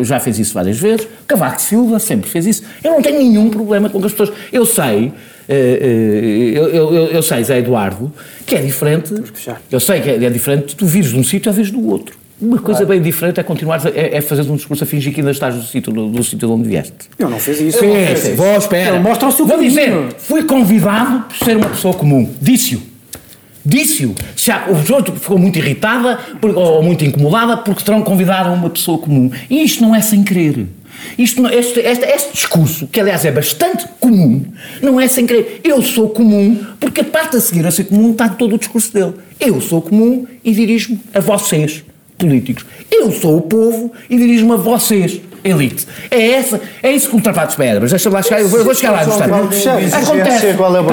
[0.03, 1.07] já fez isso várias vezes.
[1.27, 2.63] Cavaco Silva sempre fez isso.
[2.83, 4.33] Eu não tenho nenhum problema com as pessoas...
[4.53, 5.13] Eu sei,
[5.49, 8.13] eh, eh, eu, eu, eu- eu sei, Zé Eduardo,
[8.47, 9.13] que é diferente...
[9.71, 11.87] Eu sei que é, é diferente de tu vires de um sítio a vires do
[11.89, 12.17] outro.
[12.43, 15.31] Uma coisa bem diferente é continuar, é, é fazer um discurso a fingir que ainda
[15.31, 16.93] estás do sítio, do, sítio de onde vieste.
[17.17, 17.85] Eu não fiz isso.
[17.85, 18.37] Eu não fiz.
[18.37, 18.97] Vou, espera.
[18.97, 19.71] Ele mostra o seu Vou caminho.
[19.71, 22.29] dizer, fui convidado por ser uma pessoa comum.
[22.41, 22.83] Disse-o.
[23.65, 24.13] Disse-o.
[24.69, 29.31] O outro ficou muito irritada ou muito incomodada porque terão convidado uma pessoa comum.
[29.49, 30.67] E isto não é sem querer.
[31.17, 34.45] Isto, este, este, este discurso, que aliás é bastante comum,
[34.81, 35.61] não é sem querer.
[35.63, 38.93] Eu sou comum, porque a parte a seguir a ser comum está todo o discurso
[38.93, 39.15] dele.
[39.41, 41.85] Eu sou comum e dirijo-me a vocês,
[42.27, 42.65] políticos.
[42.91, 45.87] Eu sou o povo e dirijo-me a vocês, elite.
[46.11, 48.65] É, essa, é isso que o Trapatos pede, mas deixa-me lá chegar, eu vou, eu
[48.65, 49.03] vou chegar lá.
[49.05, 49.79] Miguel fechar.
[49.79, 50.55] Acontece.
[50.57, 50.85] Qual é o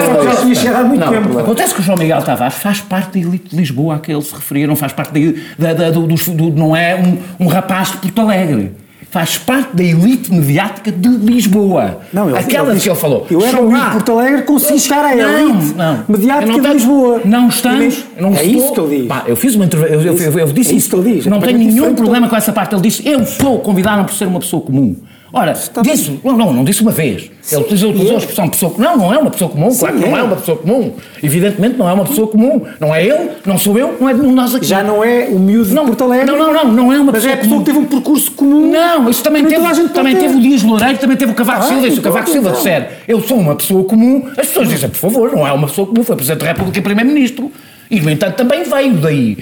[0.84, 1.40] muito Não, tempo.
[1.40, 4.22] Acontece que o João Miguel Tavares faz parte da elite de Lisboa a que ele
[4.22, 5.12] se referia, não faz parte
[5.58, 8.72] da, da- da- do, dos- do- não é um, um rapaz de Porto Alegre.
[9.12, 12.00] Faz parte da elite mediática de Lisboa.
[12.14, 13.26] Não, ele- Aquela ele que ele falou.
[13.32, 13.86] Eu era um lá.
[13.86, 16.04] de Porto Alegre, consegui chegar à Não, elite não.
[16.08, 17.22] mediática Eu não de Lisboa.
[17.26, 18.04] Não estamos.
[18.20, 19.08] Não é estou- isso que ele diz.
[19.08, 21.26] Pá, eu fiz uma entrevista, eu, eu, eu, eu disse É isso que ele diz,
[21.26, 22.76] é Não tenho nenhum problema com essa parte.
[22.76, 24.96] Ele disse: Eu sou, convidaram por ser uma pessoa comum.
[25.32, 27.30] Ora, disse, não, não, não disse uma vez.
[27.42, 28.84] Sim, ele utilizou, a expressão pessoa comum.
[28.84, 30.10] Não, não é uma pessoa comum, Sim, claro que é.
[30.10, 30.94] não é uma pessoa comum.
[31.22, 32.62] Evidentemente não é uma pessoa comum.
[32.80, 34.66] Não é ele, não sou eu, não é de nós aqui.
[34.66, 36.26] Já não é o miúdo não, de Porto Alegre.
[36.26, 37.64] Não, não, não, não é uma mas pessoa é a pessoa comum.
[37.64, 38.72] que teve um percurso comum.
[38.72, 41.88] Não, isso também teve, também teve o Dias Loureiro, também teve o Cavaco ah, Silva.
[41.88, 42.62] E se o Cavaco então, Silva então.
[42.62, 45.88] disser eu sou uma pessoa comum, as pessoas dizem, por favor, não é uma pessoa
[45.88, 47.52] comum, foi Presidente da República e Primeiro-Ministro.
[47.92, 49.38] E, no entanto, também veio daí.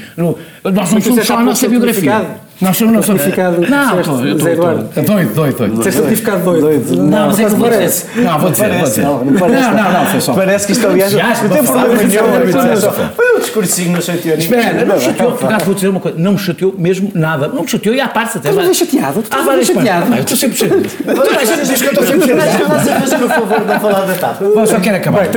[0.63, 2.47] Nós não somos só a nossa biografia.
[2.59, 3.61] Nós somos nosso certificado.
[3.69, 5.77] Não, estou doido, doido, doido.
[5.77, 7.03] Disseste certificado doido.
[7.03, 8.19] Não, mas é que parece.
[8.19, 9.01] Não, vou dizer, vou dizer.
[9.03, 10.33] Não, não, não, foi só.
[10.33, 13.11] Parece que isto, aliás, não tem problema nenhum.
[13.15, 14.59] Foi um discursinho, não chateou ninguém.
[14.59, 17.47] Espera, não chateou, por acaso vou dizer uma coisa, não me chateou mesmo nada.
[17.47, 18.51] Não me chateou e à parte até.
[18.51, 20.15] Mas é chateado, tu estás chateado.
[20.15, 20.83] Eu estou sempre chateado.
[20.83, 23.01] Tu diz que eu estou sempre chateado.
[23.01, 24.41] Fazer o favor de falar da TAP.
[24.65, 25.27] Só quero acabar.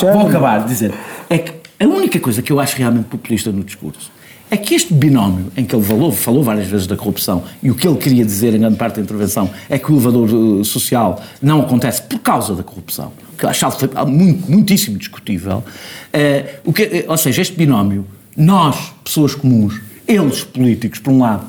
[0.00, 0.92] Vou acabar, dizer.
[1.28, 4.10] É que a única coisa que eu acho realmente populista no discurso
[4.50, 7.74] é que este binómio em que ele falou, falou várias vezes da corrupção e o
[7.74, 11.22] que ele queria dizer em grande parte da intervenção é que o elevador uh, social
[11.40, 15.64] não acontece por causa da corrupção, que eu achava muito, muitíssimo discutível.
[16.12, 21.20] Uh, o que, uh, ou seja, este binómio, nós, pessoas comuns, eles, políticos, por um
[21.20, 21.46] lado,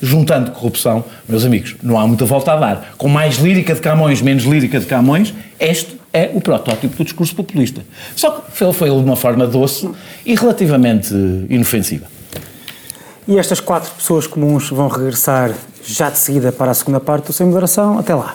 [0.00, 2.94] juntando corrupção, meus amigos, não há muita volta a dar.
[2.96, 7.36] Com mais lírica de Camões, menos lírica de Camões, este é o protótipo do discurso
[7.36, 7.84] populista.
[8.14, 9.90] Só que ele foi de uma forma doce
[10.24, 11.12] e relativamente
[11.50, 12.06] inofensiva.
[13.28, 15.52] E estas quatro pessoas comuns vão regressar
[15.84, 17.98] já de seguida para a segunda parte do Sem Moderação.
[17.98, 18.34] Até lá.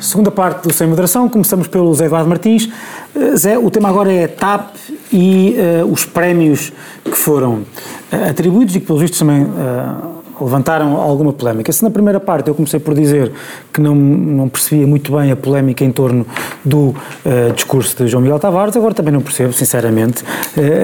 [0.00, 2.70] Segunda parte do Sem Moderação, começamos pelo Zé Eduardo Martins.
[3.14, 4.74] Eh, Zé, o tema agora é TAP
[5.12, 6.72] e uh, os prémios
[7.04, 11.70] que foram uh, atribuídos e que, pelos vistos, também uh, levantaram alguma polémica.
[11.70, 13.30] Se na primeira parte eu comecei por dizer
[13.70, 16.26] que não, não percebia muito bem a polémica em torno
[16.64, 16.94] do
[17.54, 20.24] discurso de João Miguel Tavares, agora também não percebo, sinceramente.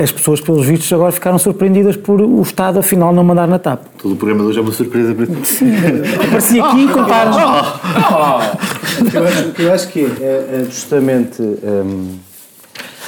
[0.02, 3.80] As pessoas, pelos vistos, agora ficaram surpreendidas por o Estado, afinal, não mandar na TAP.
[3.96, 5.32] Todo o programa de hoje é uma surpresa para ti.
[5.44, 5.72] Sim,
[6.26, 7.30] apareci aqui e contar
[9.14, 11.42] eu, acho, eu acho que é, é justamente.
[11.42, 12.18] Um,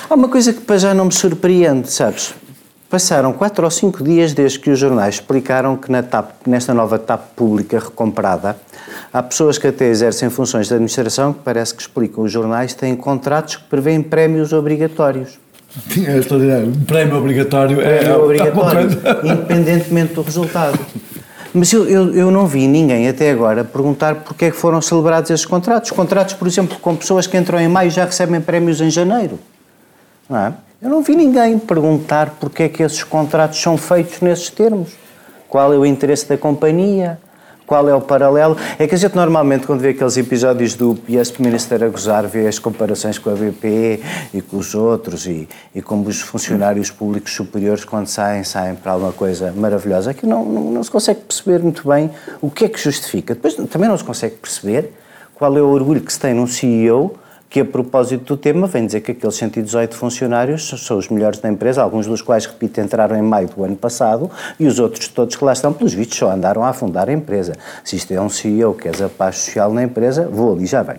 [0.09, 2.35] há uma coisa que para já não me surpreende, sabes?
[2.91, 7.21] Passaram quatro ou cinco dias desde que os jornais explicaram que TAP, nesta nova TAP
[7.37, 8.57] pública recomprada,
[9.13, 12.97] há pessoas que até exercem funções de administração que parece que explicam os jornais têm
[12.97, 15.39] contratos que prevêem prémios obrigatórios.
[15.91, 18.89] Tinha esta ideia, um prémio obrigatório é, prémio é, obrigatório,
[19.23, 20.79] independentemente do resultado.
[21.55, 25.31] Mas eu, eu, eu, não vi ninguém até agora perguntar porque é que foram celebrados
[25.31, 25.91] esses contratos.
[25.91, 29.39] Contratos, por exemplo, com pessoas que entram em maio já recebem prémios em janeiro.
[30.29, 30.53] Não é?
[30.81, 34.91] Eu não vi ninguém perguntar porque é que esses contratos são feitos nesses termos.
[35.49, 37.19] Qual é o interesse da companhia?
[37.69, 38.57] Qual é o paralelo?
[38.79, 42.49] É que a gente normalmente, quando vê aqueles episódios do PS Minister a gozar, vê
[42.49, 44.01] as comparações com a BP
[44.33, 48.93] e com os outros e, e como os funcionários públicos superiores, quando saem, saem para
[48.93, 50.13] alguma coisa maravilhosa.
[50.13, 53.35] Aqui não, não, não se consegue perceber muito bem o que é que justifica.
[53.35, 54.91] Depois também não se consegue perceber
[55.35, 57.19] qual é o orgulho que se tem num CEO
[57.51, 61.49] que a propósito do tema vem dizer que aqueles 118 funcionários são os melhores da
[61.49, 64.31] empresa, alguns dos quais, repito, entraram em maio do ano passado
[64.61, 67.55] e os outros todos que lá estão, pelos vistos, só andaram a afundar a empresa.
[67.83, 70.83] Se isto é um CEO que é a paz social na empresa, vou ali já
[70.83, 70.97] vem.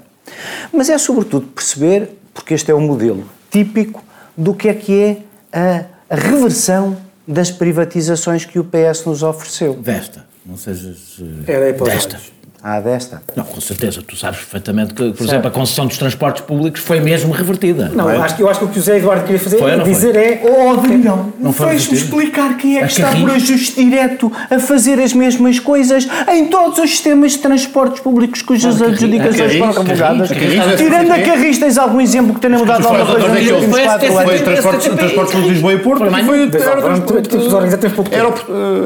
[0.74, 4.04] Mas é sobretudo perceber, porque este é um modelo típico
[4.36, 5.18] do que é que é
[5.52, 9.76] a, reversão das privatizações que o PS nos ofereceu.
[9.76, 11.20] Desta, não sejas...
[11.46, 12.20] Era desta.
[12.62, 13.22] Ah, desta?
[13.36, 14.02] Não, com certeza.
[14.06, 15.24] Tu sabes perfeitamente que, por certo.
[15.24, 17.90] exemplo, a concessão dos transportes públicos foi mesmo revertida.
[17.90, 18.18] Não, não é?
[18.18, 20.24] eu, acho, eu acho que o que o José Eduardo queria fazer foi, dizer foi?
[20.24, 20.42] é.
[20.44, 25.14] Oh, Adrião, não vais-me explicar quem é que está por ajuste direto a fazer as
[25.14, 30.30] mesmas coisas em todos os sistemas de transportes públicos cujas adjudicações foram revogadas.
[30.78, 34.24] Tirando a Carris, tens algum exemplo que tenha mudado alguma coisa nos últimos quatro anos?
[34.24, 34.40] Foi
[34.98, 36.04] transportes de Lisboa e Porto.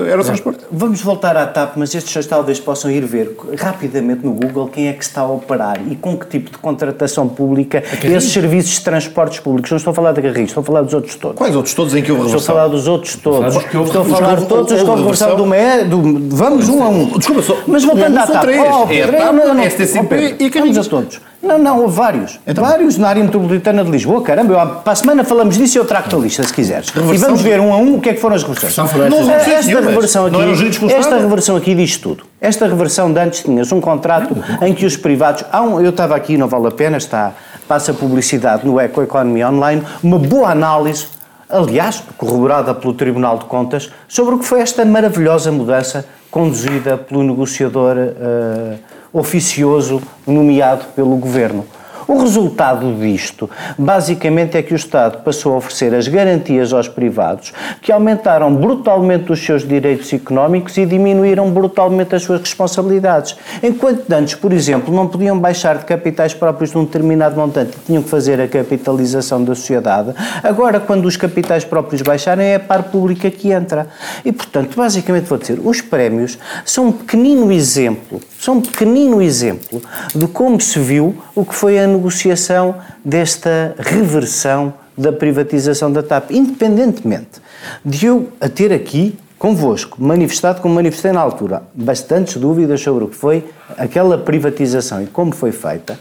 [0.07, 0.59] Era o transporte.
[0.71, 4.93] Vamos voltar à TAP, mas estes talvez possam ir ver rapidamente no Google quem é
[4.93, 9.39] que está a operar e com que tipo de contratação pública esses serviços de transportes
[9.39, 9.71] públicos.
[9.71, 11.37] Não estou a falar da Garriga, estou a falar dos outros todos.
[11.37, 12.55] Quais outros todos em que houve Estou a reversão?
[12.55, 13.55] falar dos outros todos.
[13.55, 15.35] Os que houve- Estou a falar de todos os que houve reversão reversão?
[15.37, 15.83] do MEE.
[16.29, 17.17] Do, vamos um a um.
[17.17, 18.41] Desculpa, só- Mas voltando à TAP.
[18.41, 18.59] três.
[18.59, 19.63] É a TAP, não, não.
[19.63, 20.75] STCP e Carris.
[20.75, 21.21] Vamos a todos.
[21.41, 22.39] Não, não, houve vários.
[22.47, 22.63] Então.
[22.63, 24.21] vários na área metropolitana de Lisboa.
[24.21, 26.87] Caramba, eu, para a semana falamos disso e eu trago-te a lista, se quiseres.
[26.87, 27.27] E Reversão?
[27.27, 28.77] vamos ver um a um o que é que foram as reversões.
[28.77, 32.23] Não Não Esta reversão aqui, esta reversão aqui diz tudo.
[32.43, 35.45] Esta reversão de antes tinhas um contrato em que os privados.
[35.49, 37.31] Há um, eu estava aqui, não vale a pena, está,
[37.69, 41.07] passa publicidade no Eco Economia Online, uma boa análise,
[41.49, 47.23] aliás, corroborada pelo Tribunal de Contas, sobre o que foi esta maravilhosa mudança conduzida pelo
[47.23, 48.75] negociador eh,
[49.13, 51.65] oficioso nomeado pelo Governo.
[52.07, 57.53] O resultado disto, basicamente, é que o Estado passou a oferecer as garantias aos privados,
[57.81, 63.35] que aumentaram brutalmente os seus direitos económicos e diminuíram brutalmente as suas responsabilidades.
[63.61, 67.85] Enquanto antes, por exemplo, não podiam baixar de capitais próprios de um determinado montante e
[67.85, 70.13] tinham que fazer a capitalização da sociedade,
[70.43, 73.87] agora, quando os capitais próprios baixarem, é a par pública que entra.
[74.25, 79.81] E, portanto, basicamente, vou dizer, os prémios são um pequenino exemplo, são um pequenino exemplo
[80.13, 86.31] de como se viu o que foi a negociação desta reversão da privatização da TAP,
[86.31, 87.41] independentemente
[87.83, 93.07] de eu a ter aqui convosco, manifestado como manifestei na altura, bastantes dúvidas sobre o
[93.07, 93.43] que foi
[93.77, 95.99] aquela privatização e como foi feita,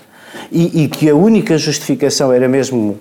[0.51, 2.99] e, e que a única justificação era mesmo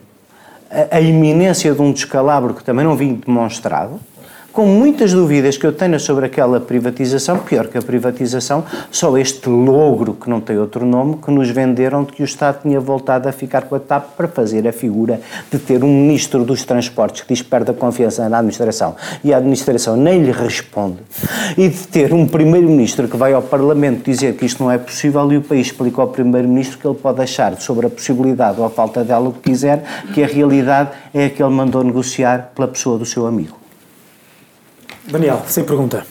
[0.69, 3.99] a, a iminência de um descalabro que também não vim demonstrado,
[4.51, 9.49] com muitas dúvidas que eu tenho sobre aquela privatização, pior que a privatização, só este
[9.49, 13.29] logro, que não tem outro nome, que nos venderam de que o Estado tinha voltado
[13.29, 17.21] a ficar com a TAP para fazer a figura de ter um Ministro dos Transportes
[17.21, 20.97] que diz que perde a confiança na administração e a administração nem lhe responde,
[21.57, 25.31] e de ter um Primeiro-Ministro que vai ao Parlamento dizer que isto não é possível
[25.31, 28.69] e o país explica ao Primeiro-Ministro que ele pode achar sobre a possibilidade ou a
[28.69, 29.83] falta dela o que quiser,
[30.13, 33.60] que a realidade é que ele mandou negociar pela pessoa do seu amigo.
[35.07, 36.05] Daniel, sem pergunta.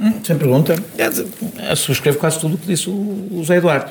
[0.00, 0.74] Hum, Sem pergunta.
[1.58, 3.90] É, subscrevo quase tudo o que disse o, Zé Eduardo.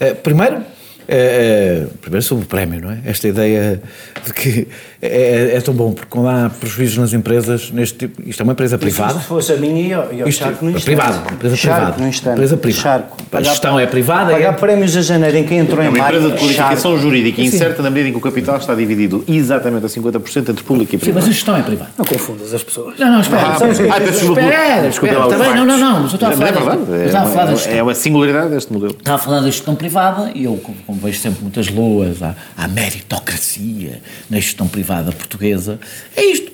[0.00, 0.64] Eh, primeiro,
[1.08, 2.98] eh, eh, primeiro sobre o prémio, não é?
[3.04, 3.82] Esta ideia
[4.24, 4.68] de que
[5.00, 8.52] é, é tão bom, porque quando há prejuízos nas empresas, neste tipo, isto é uma
[8.52, 9.18] empresa privada.
[9.18, 10.84] Se fosse a minha, eu, eu Isto Charco no é instante.
[10.96, 12.02] privada, empresa Charco privada.
[12.02, 12.32] no instante.
[12.34, 12.82] Empresa privada.
[12.82, 13.16] Charco.
[13.32, 14.32] A gestão é privada.
[14.32, 16.16] Pagar é- prémios a janeiro em quem entrou É em uma maio.
[16.16, 16.98] empresa de qualificação Charco.
[17.06, 20.94] jurídica incerta na medida em que o capital está dividido exatamente a 50% entre público
[20.94, 21.26] e Sim, mas privado.
[21.26, 21.90] a gestão é privada.
[21.98, 22.98] Não confundas as pessoas.
[22.98, 23.42] Não, não, espera.
[23.48, 26.36] Ah, espera, ah, espera, espera, lá os também, não, não, não, mas eu estava a
[26.36, 26.76] Não é falar.
[26.76, 27.10] verdade.
[27.32, 28.94] falar É, uma- é uma singularidade deste modelo.
[28.98, 30.60] Estava a falar da gestão privada e eu,
[30.92, 35.80] como, vejo sempre muitas loas à, à meritocracia na gestão privada portuguesa,
[36.14, 36.52] é isto.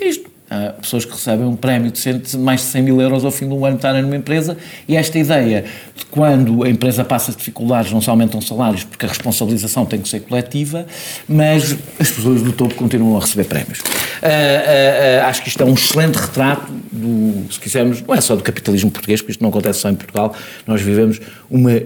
[0.00, 0.30] É isto.
[0.50, 3.54] Há pessoas que recebem um prémio de mais de 100 mil euros ao fim de
[3.54, 5.64] um ano estarem numa empresa e esta ideia
[5.96, 10.08] de quando a empresa passa dificuldades não se aumentam salários porque a responsabilização tem que
[10.08, 10.86] ser coletiva,
[11.26, 13.80] mas as pessoas do topo continuam a receber prémios.
[14.22, 18.20] Ah, ah, ah, acho que isto é um excelente retrato do, se quisermos, não é
[18.20, 21.80] só do capitalismo português, porque isto não acontece só em Portugal, nós vivemos uma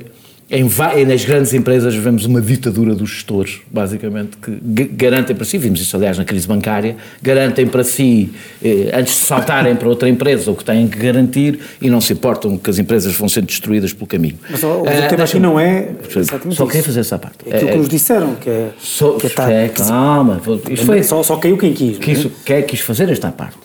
[0.50, 0.64] em,
[1.06, 5.78] nas grandes empresas vemos uma ditadura dos gestores, basicamente, que ga- garantem para si, vimos
[5.80, 8.32] isso aliás na crise bancária, garantem para si,
[8.64, 12.14] eh, antes de saltarem para outra empresa, o que têm que garantir e não se
[12.14, 14.38] importam que as empresas vão sendo destruídas pelo caminho.
[14.48, 17.38] Mas o Ah, tema aqui não é exatamente Só queria fazer essa parte.
[17.46, 18.70] É aquilo É- que nos disseram, que é...
[18.78, 21.98] só, que é tá- é, calma, isto foi, só, só caiu quem quis.
[21.98, 22.34] quis, não é?
[22.46, 23.58] quer, quis fazer esta parte.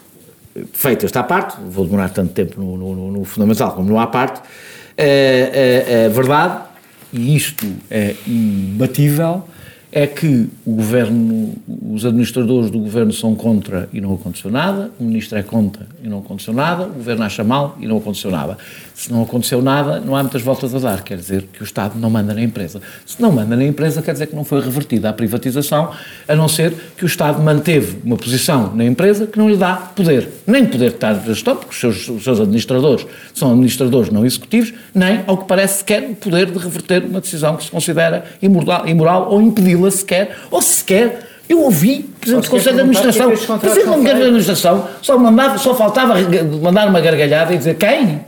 [0.73, 4.05] Feita esta parte, vou demorar tanto tempo no, no- no- no fundamental como no à
[4.05, 4.41] parte,
[4.97, 6.72] é, é- é verdade,
[7.13, 9.47] e isto é imbatível,
[9.95, 11.53] é que o governo,
[11.91, 16.09] os administradores do governo são contra e não aconteceu nada, o ministro é contra e
[16.09, 18.57] não aconteceu nada, o governo acha mal e não aconteceu nada.
[18.95, 21.99] Se não aconteceu nada, não há muitas voltas a dar, quer dizer que o Estado
[21.99, 22.81] não manda na empresa.
[23.05, 25.91] Se não manda na empresa, quer dizer que não foi revertida a privatização,
[26.27, 29.75] a não ser que o Estado manteve uma posição na empresa que não lhe dá
[29.75, 34.09] poder, nem poder de estar de gestão, porque os seus, os seus administradores são administradores
[34.09, 37.71] não executivos, nem, ao que parece, sequer o poder de reverter uma decisão que se
[37.71, 41.29] considera imoral, imoral ou impedi-la sequer, ou sequer.
[41.47, 45.17] Eu ouvi, Presidente do Conselho de Administração, é que Presidente do Conselho de Administração, só,
[45.19, 46.15] mandava, só faltava
[46.61, 48.21] mandar uma gargalhada e dizer quem?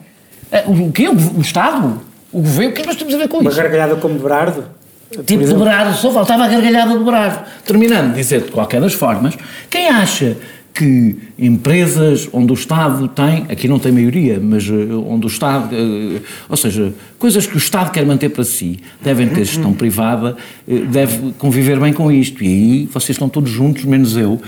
[0.51, 1.07] Eh, O quê?
[1.07, 2.01] O, o Estado?
[2.31, 2.71] O governo?
[2.71, 3.57] O que é que nós temos a ver com Uma isso?
[3.59, 4.65] gargalhada como de Berardo.
[5.25, 5.53] Tipo de.
[5.53, 7.39] Berardo, só faltava a gargalhada de Berardo.
[7.63, 9.33] Terminando, dizer de qualquer das formas,
[9.69, 10.35] quem acha
[10.75, 15.73] que empresas onde o Estado tem, aqui não tem maioria, mas eh, onde o Estado,
[15.73, 20.35] eh, ou seja, coisas que o Estado quer manter para si, devem ter gestão privada,
[20.67, 22.43] eh, deve conviver bem com isto.
[22.43, 24.41] E aí vocês estão todos juntos, menos eu.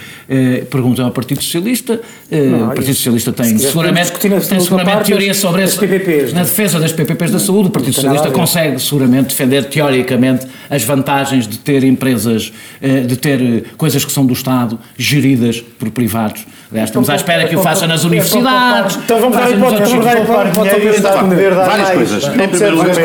[0.70, 5.80] Perguntam ao Partido Socialista, não, o Partido Socialista tem seguramente, tem seguramente teoria sobre isso,
[5.80, 10.84] PPPs, na defesa das PPPs da saúde, o Partido Socialista consegue seguramente defender teoricamente as
[10.84, 12.52] vantagens de ter empresas,
[12.82, 16.46] de ter coisas que são do Estado geridas por privados privados.
[16.70, 18.98] Aliás, estamos à espera que o faça nas universidades.
[18.98, 21.02] Então vamos dar hipótese, vamos dar hipótese.
[21.56, 22.24] Várias coisas.
[22.26, 22.96] Em primeiro lugar,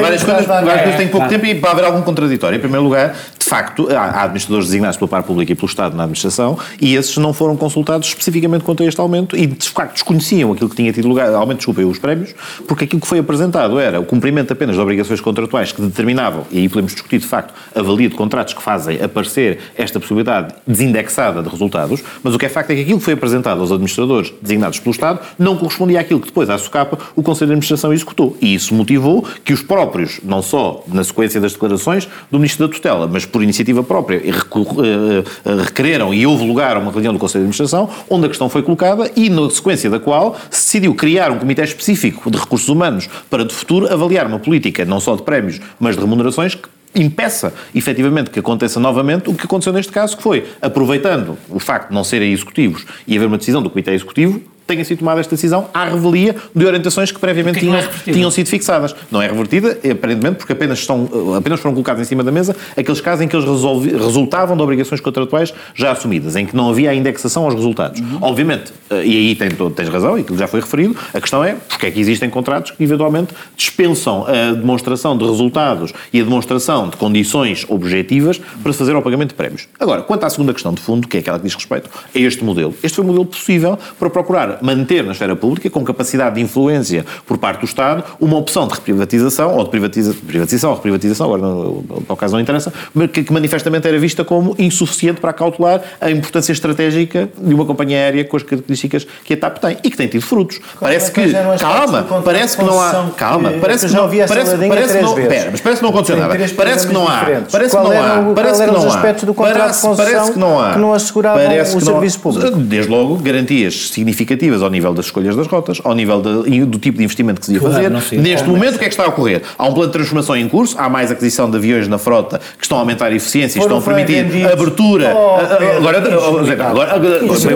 [0.00, 2.56] várias coisas, várias coisas têm pouco tempo e para haver algum contraditório.
[2.56, 6.04] Em primeiro lugar, de facto, há administradores designados pela parte pública e pelo Estado na
[6.04, 10.52] administração e esses não foram consultados especificamente quanto a este aumento e, de facto, desconheciam
[10.52, 12.34] aquilo que tinha tido lugar, aumento, desculpem, os prémios,
[12.68, 16.58] porque aquilo que foi apresentado era o cumprimento apenas de obrigações contratuais que determinavam, e
[16.58, 21.42] aí podemos discutir, de facto, a valia de contratos que fazem aparecer esta possibilidade desindexada
[21.42, 24.34] de resultados, mas o que é facto é que aquilo que foi apresentado aos administradores
[24.42, 28.36] designados pelo Estado não correspondia àquilo que depois, à SOCAPA, o Conselho de Administração executou.
[28.40, 32.74] E isso motivou que os próprios, não só na sequência das declarações do Ministro da
[32.74, 37.18] Tutela, mas por iniciativa própria, eh, eh, requereram e houve lugar a uma reunião do
[37.20, 40.96] Conselho de Administração, onde a questão foi colocada e na sequência da qual se decidiu
[40.96, 45.14] criar um comitê específico de recursos humanos para, de futuro, avaliar uma política não só
[45.14, 49.92] de prémios, mas de remunerações que impeça efetivamente que aconteça novamente o que aconteceu neste
[49.92, 53.70] caso, que foi, aproveitando o facto de não serem executivos e haver uma decisão do
[53.70, 57.78] Comitê Executivo, tenha sido tomada esta decisão à revelia de orientações que previamente que tinham,
[57.78, 58.94] é tinham sido fixadas.
[59.10, 63.00] Não é revertida, aparentemente, porque apenas, estão, apenas foram colocados em cima da mesa aqueles
[63.00, 66.90] casos em que eles resolvi, resultavam de obrigações contratuais já assumidas, em que não havia
[66.90, 68.00] a indexação aos resultados.
[68.00, 68.18] Uhum.
[68.20, 71.56] Obviamente, eh, e aí tens, tens razão, e aquilo já foi referido, a questão é
[71.68, 76.88] porque é que existem contratos que eventualmente dispensam a demonstração de resultados e a demonstração
[76.88, 79.68] de condições objetivas para se fazer ao pagamento de prémios.
[79.78, 82.44] Agora, quanto à segunda questão de fundo, que é aquela que diz respeito a este
[82.44, 86.40] modelo, este foi o modelo possível para procurar manter na esfera pública, com capacidade de
[86.40, 91.26] influência por parte do Estado, uma opção de reprivatização, ou de privatiza, privatização ou reprivatização,
[91.26, 95.32] agora no, no caso não interessa, mas que, que, manifestamente era vista como insuficiente para
[95.32, 99.76] cautelar a importância estratégica de uma companhia aérea com as características que a TAP tem
[99.82, 100.60] e que tem tido frutos.
[100.78, 105.14] parece que, calma, parece que não há, calma, parece que não, parece, parece que não,
[105.14, 106.38] pera, mas parece que não aconteceu nada.
[106.56, 108.86] Parece que não há, parece que não há, parece que não há.
[108.86, 111.42] aspectos do contrato de concessão que não há, que não asseguravam
[111.76, 112.56] o serviço público.
[112.58, 116.98] Desde logo, garantias significativas ao nível das escolhas das rotas, ao nível de, do tipo
[116.98, 117.90] de investimento que se ia fazer.
[118.18, 119.42] Neste momento, o que é que está a ocorrer?
[119.56, 122.64] Há um plano de transformação em curso, há mais aquisição de aviões na frota que
[122.64, 124.52] estão a aumentar a eficiência e estão a permitir vendidos.
[124.52, 125.14] abertura.
[125.14, 125.36] Oh,
[125.76, 126.98] agora, agora,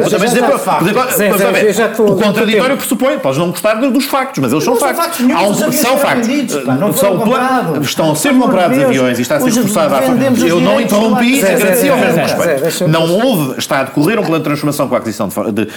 [0.09, 5.19] também dizer, o contraditório pressupõe, podes não gostar dos factos, mas eles são factos.
[5.77, 6.29] São factos.
[7.83, 11.89] Estão a ser comprados aviões e está a ser forçado a Eu não interrompi, agradeci
[11.89, 12.89] ao mesmo respeito.
[12.89, 15.29] Não houve, está a decorrer um plano de transformação com a aquisição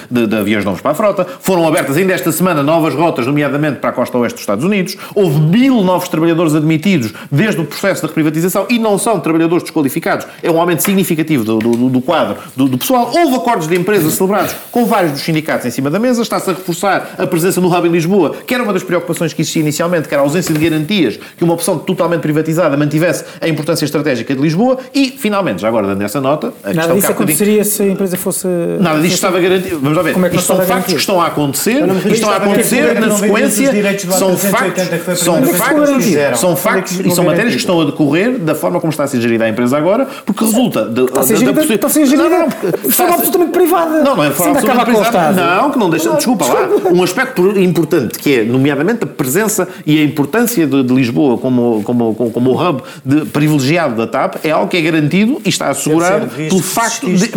[0.10, 1.26] de aviões novos para a frota.
[1.40, 4.98] Foram abertas ainda esta semana novas rotas, nomeadamente para a costa oeste dos Estados Unidos.
[5.16, 10.28] Houve mil novos trabalhadores admitidos desde o processo da privatização e não são trabalhadores desqualificados.
[10.44, 13.10] É um aumento significativo do, do, do quadro do, do, pessoal.
[13.16, 16.22] Houve acordos de empresa celebrados com vários dos sindicatos em cima da mesa.
[16.22, 19.42] Está-se a reforçar a presença no Hub em Lisboa, que era uma das preocupações que
[19.42, 23.48] existia inicialmente, que era a ausência de garantias que uma opção totalmente privatizada mantivesse a
[23.48, 24.78] importância estratégica de Lisboa.
[24.94, 26.52] E, finalmente, já agora dando essa nota...
[26.76, 28.48] Nada disso aconteceria se a empresa fosse...
[28.80, 29.80] Nada disto estava garantido.
[29.80, 30.14] Vamos lá ver.
[30.14, 33.12] Como é que Isto são factos que estão a acontecer, que estão a acontecer na
[33.12, 33.72] sequência,
[34.12, 38.80] são factos, são factos, são factos e são matérias que estão a decorrer da forma
[38.80, 41.62] como está a ser gerida a empresa agora, porque resulta de, está a ser gerida,
[41.62, 42.48] está a ser gerida
[42.86, 44.04] de forma absolutamente privada.
[44.04, 45.32] Não, não é de forma absolutamente privada.
[45.32, 50.00] Não, que não deixa, desculpa lá, um aspecto importante que é, nomeadamente, a presença e
[50.00, 54.68] a importância de, de Lisboa como, como, como, hub de, privilegiado da TAP é algo
[54.68, 57.32] que é garantido e está assegurado pelo facto de.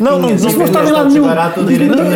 [0.00, 1.26] Não, não, não em lado nenhum.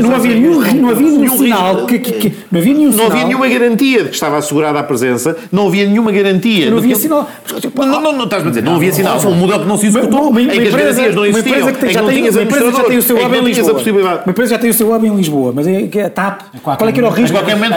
[0.01, 3.25] Não havia nenhum não havia nenhum sinal que, que, que, não havia nenhum não havia
[3.25, 6.71] nenhuma garantia de que estava assegurada a presença, não havia nenhuma garantia.
[6.71, 7.29] Não havia sinal.
[7.75, 9.19] Não, não, não estás a dizer, não havia sinal.
[9.27, 12.11] Um modelo que não se executou, em que as garantias não existiam, em que não
[12.11, 14.23] tinhas administradores, em que não tinhas a possibilidade.
[14.25, 16.93] Uma empresa já tem o seu hub em Lisboa, mas é a TAP, qual é
[16.93, 17.37] que era o risco?
[17.37, 17.75] A qualquer momento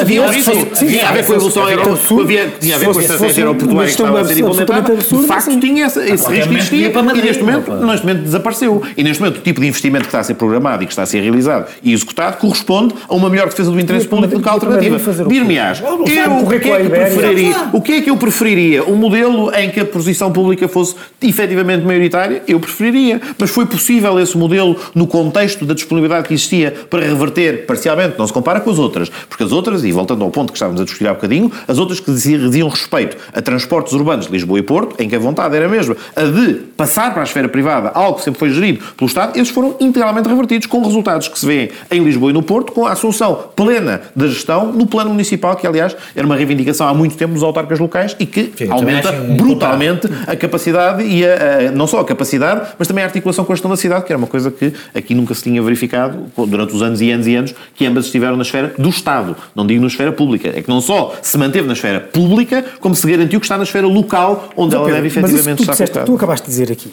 [0.00, 0.66] havia um risco.
[0.76, 3.90] Tinha a ver com a evolução aeroportuária, tinha a ver com a estratégia aeroportuária que
[3.90, 4.96] estava a ser implementada.
[4.96, 8.82] De facto, tinha esse risco existia e neste momento desapareceu.
[8.96, 11.02] E neste momento o tipo de investimento que está a ser programado e que está
[11.02, 14.42] a ser realizado e executado executado corresponde a uma melhor defesa do interesse público do
[14.42, 14.98] que a alternativa.
[15.24, 16.04] Dir-me-ás, eu, o
[16.48, 17.56] que é que preferiria?
[17.72, 18.84] O que é que eu preferiria?
[18.84, 22.42] Um modelo em que a posição pública fosse efetivamente maioritária?
[22.46, 23.20] Eu preferiria.
[23.38, 28.26] Mas foi possível esse modelo no contexto da disponibilidade que existia para reverter parcialmente, não
[28.26, 30.84] se compara com as outras, porque as outras, e voltando ao ponto que estávamos a
[30.84, 35.00] discutir há bocadinho, as outras que diziam respeito a transportes urbanos de Lisboa e Porto,
[35.02, 38.18] em que a vontade era a mesma, a de passar para a esfera privada, algo
[38.18, 41.70] que sempre foi gerido pelo Estado, esses foram integralmente revertidos, com resultados que se vêem
[41.90, 45.66] em Lisboa e no Porto, com a assunção plena da gestão no plano municipal, que
[45.66, 50.08] aliás era uma reivindicação há muito tempo dos autarcas locais e que Sim, aumenta brutalmente
[50.26, 53.54] a capacidade e a, a, não só a capacidade, mas também a articulação com a
[53.54, 56.82] gestão da cidade, que era uma coisa que aqui nunca se tinha verificado durante os
[56.82, 59.88] anos e anos e anos que ambas estiveram na esfera do Estado, não digo na
[59.88, 60.48] esfera pública.
[60.48, 63.64] É que não só se manteve na esfera pública, como se garantiu que está na
[63.64, 65.72] esfera local, onde ela deve efetivamente estar.
[65.72, 66.92] Disseste, tu acabaste de dizer aqui,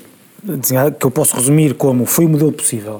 [0.99, 2.97] que eu posso resumir como foi o modelo possível.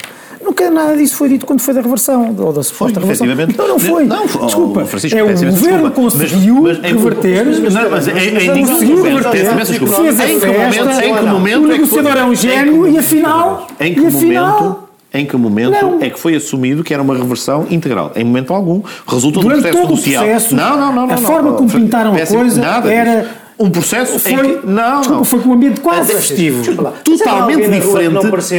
[0.48, 3.28] Nunca nada disso foi dito quando foi da reversão, ou da suposta reversão.
[3.28, 4.06] Não, não foi.
[4.06, 4.86] Não, desculpa.
[4.86, 7.46] Francisco, é o governo conseguiu mas, mas, reverter.
[7.46, 9.30] Mas, não, em, em nenhum momento.
[9.30, 11.06] Fez a festa.
[11.06, 11.64] Em que momento?
[11.64, 13.68] O negociador é um gênio e afinal.
[13.78, 14.88] Em que momento?
[15.14, 16.02] Em que momento não.
[16.02, 18.14] é que foi assumido que era uma reversão integral?
[18.16, 18.82] Em momento algum.
[19.06, 20.24] Resulta do processo todo negocial.
[20.24, 21.04] Processo, não, não, não.
[21.04, 25.00] A não, forma não, como pintaram a coisa era um processo foi, em que, não,
[25.00, 25.24] desculpa, não.
[25.24, 26.64] foi com um ambiente quase festivo.
[27.04, 28.14] Totalmente diferente,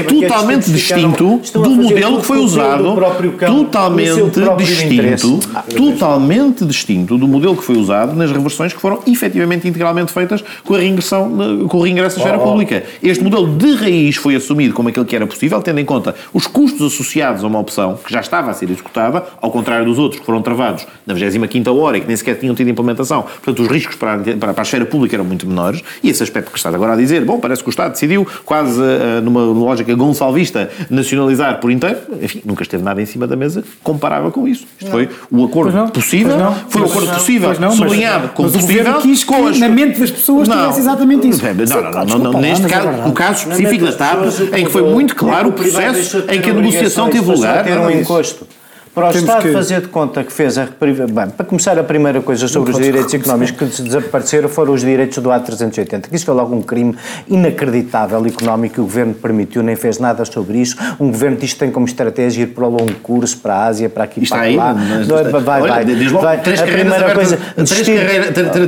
[0.09, 2.97] totalmente distinto do modelo que foi usado,
[3.47, 9.69] totalmente distinto, ah, totalmente distinto do modelo que foi usado nas reversões que foram efetivamente
[9.69, 12.51] integralmente feitas com a reingressão, com o reingresso à esfera oh, oh.
[12.51, 12.83] pública.
[13.01, 16.47] Este modelo de raiz foi assumido como aquele que era possível, tendo em conta os
[16.47, 20.21] custos associados a uma opção que já estava a ser executada, ao contrário dos outros
[20.21, 23.23] que foram travados na 25ª hora e que nem sequer tinham tido implementação.
[23.23, 26.51] Portanto, os riscos para, para, para a esfera pública eram muito menores, e esse aspecto
[26.51, 29.95] que está agora a dizer, bom, parece que o Estado decidiu, quase uh, numa lógica
[29.95, 34.67] gonçalvista, nacionalizar por inteiro, enfim, nunca esteve nada em cima da mesa comparável com isso.
[34.79, 34.91] Isto não.
[34.91, 36.37] foi o acordo não, possível,
[36.69, 39.59] foi o acordo possível, não, sublinhado como possível, quis que as...
[39.59, 41.43] na mente das pessoas não, tivesse exatamente isso.
[41.45, 44.19] Não, não, não, não, não, neste caso, no caso específico da TAP,
[44.57, 47.65] em que foi muito claro o processo em que a negociação teve lugar.
[47.65, 48.47] Ter um encosto
[48.95, 49.53] para o Temos Estado que...
[49.53, 50.67] fazer de conta que fez a.
[50.67, 55.19] Bem, para começar, a primeira coisa sobre os direitos económicos que desapareceram foram os direitos
[55.19, 56.97] do A380, que isso foi logo um crime
[57.29, 60.77] inacreditável económico que o governo permitiu, nem fez nada sobre isso.
[61.01, 63.89] Um governo que isto tem como estratégia ir para o longo curso, para a Ásia,
[63.89, 64.73] para aqui, para lá.
[65.45, 65.85] vai, vai,
[66.21, 66.39] vai.
[66.39, 67.39] Três a primeira coisa.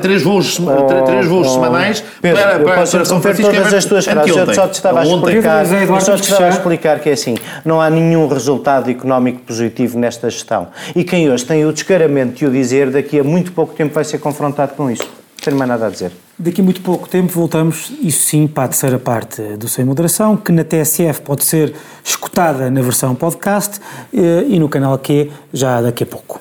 [0.01, 0.61] Três voos,
[1.07, 4.37] três voos oh, semanais Pedro, para, para, posso para todas as tuas frases.
[4.37, 7.37] Eu só te estava a explicar, eu só te estava a explicar que é assim,
[7.65, 10.69] não há nenhum resultado económico positivo nesta desta gestão.
[10.95, 14.05] E quem hoje tem o descaramento de o dizer, daqui a muito pouco tempo vai
[14.05, 15.05] ser confrontado com isso.
[15.05, 16.13] Não tenho mais nada a dizer.
[16.39, 20.37] Daqui a muito pouco tempo voltamos, isso sim, para a terceira parte do Sem Moderação,
[20.37, 23.81] que na TSF pode ser escutada na versão podcast
[24.13, 26.41] eh, e no canal Q já daqui a pouco.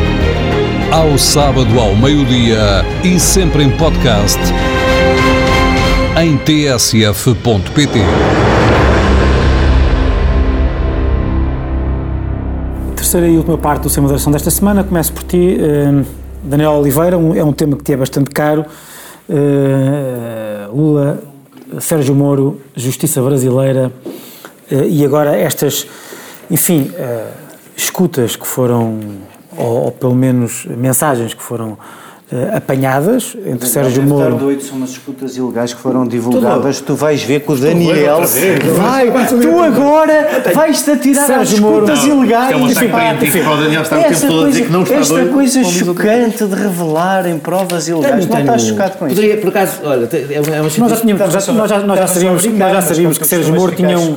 [0.91, 4.37] Ao sábado ao meio-dia e sempre em podcast
[6.21, 7.99] em tsf.pt.
[12.93, 14.83] Terceira e última parte do Sem Moderação desta semana.
[14.83, 16.05] Começo por ti, uh,
[16.43, 17.15] Daniel Oliveira.
[17.37, 18.65] É um tema que te é bastante caro.
[19.29, 21.23] Uh, Lula,
[21.79, 23.93] Sérgio Moro, Justiça Brasileira
[24.69, 25.87] uh, e agora estas,
[26.49, 26.91] enfim,
[27.77, 28.99] escutas que foram,
[29.57, 31.77] ou, ou pelo menos mensagens que foram
[32.31, 34.45] uh, apanhadas entre Sérgio Moro.
[34.45, 36.79] 8 são umas disputas ilegais que foram divulgadas.
[36.79, 38.21] Tu vais ver que o Daniel.
[38.77, 42.51] Vai, tu agora vais-te atirar Sérgio às disputas Moro, ilegais.
[42.51, 44.95] É uma sacanagem para o Daniel estar o tempo todo a dizer que não está
[44.95, 48.25] Esta doido, coisa chocante de revelarem provas ilegais.
[48.27, 49.15] Não estás chocado com isso?
[49.15, 52.45] Poderia, por acaso, olha, é uma nós já, tínhamos, já, nós já, nós já sabíamos,
[52.45, 54.15] nós já sabíamos que Sérgio Moro tinha um.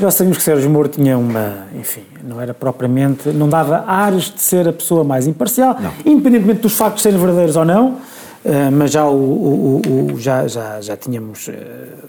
[0.00, 1.66] Já sabíamos que Sérgio Moro tinha uma.
[1.78, 3.28] Enfim, não era propriamente.
[3.28, 5.92] Não dava ares de ser a pessoa mais imparcial, não.
[6.04, 7.98] independentemente dos factos serem verdadeiros ou não.
[8.44, 11.52] Uh, mas já, o, o, o, já, já, já tínhamos uh,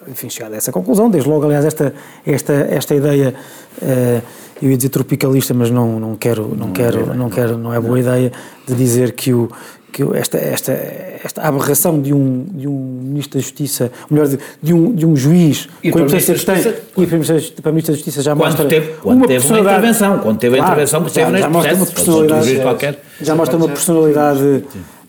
[0.06, 1.94] enfim, chegado a essa conclusão, desde logo, aliás, esta,
[2.26, 3.34] esta, esta ideia,
[3.82, 4.22] uh,
[4.62, 7.74] eu ia dizer tropicalista, mas não, não quero, não, não quero, é não, quero, não
[7.74, 8.34] é boa ideia
[8.68, 9.50] de dizer que, o,
[9.94, 14.74] que esta, esta, esta aberração de um, de um Ministro da Justiça, melhor, de, de,
[14.74, 18.22] um, de um juiz e com a que tem, e para o Ministro da Justiça
[18.22, 21.12] já quando mostra teve, quando uma teve personalidade, uma intervenção, quando teve a intervenção que
[21.14, 24.64] teve já, neste mostra uma personalidade, qualquer, já mostra uma personalidade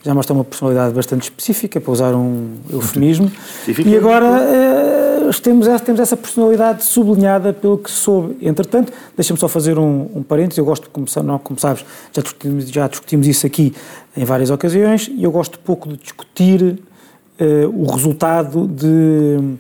[0.07, 3.31] já mostra uma personalidade bastante específica, para usar um eufemismo,
[3.85, 8.37] e agora eh, temos, essa, temos essa personalidade sublinhada pelo que soube.
[8.41, 12.23] Entretanto, deixa-me só fazer um, um parênteses, eu gosto de começar, não, como sabes, já
[12.23, 13.75] discutimos, já discutimos isso aqui
[14.17, 16.79] em várias ocasiões, e eu gosto pouco de discutir
[17.41, 19.57] eh, o resultado de,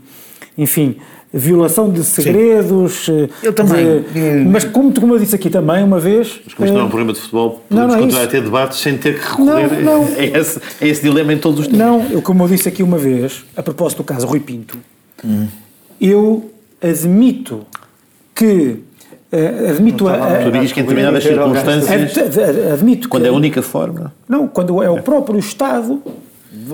[0.57, 0.97] enfim,
[1.33, 3.07] violação de segredos.
[3.07, 3.29] Sim.
[3.43, 4.03] Eu também.
[4.03, 6.41] De, mas como, como eu disse aqui também uma vez.
[6.45, 8.29] Mas como isto não é um programa de futebol, podemos não, não continuar é a
[8.29, 10.07] ter debates sem ter que recorrer não, não.
[10.17, 11.81] A, esse, a esse dilema em todos os tempos.
[11.81, 14.79] Não, eu, como eu disse aqui uma vez, a propósito do caso Rui Pinto,
[15.25, 15.47] hum.
[16.01, 16.51] eu
[16.81, 17.67] admito
[18.35, 18.83] que.
[19.33, 22.39] Uh, admito a, Tu dizes que em determinadas circunstâncias.
[22.73, 24.15] Admito quando é a única forma.
[24.29, 26.01] Não, quando é o próprio Estado.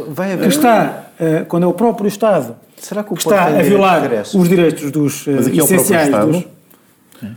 [0.09, 0.49] Vai haver.
[0.49, 1.07] Que está.
[1.19, 4.03] Uh, quando é o próprio Estado Será que, que está a violar
[4.35, 6.45] os direitos dos Mas aqui essenciais é o dos.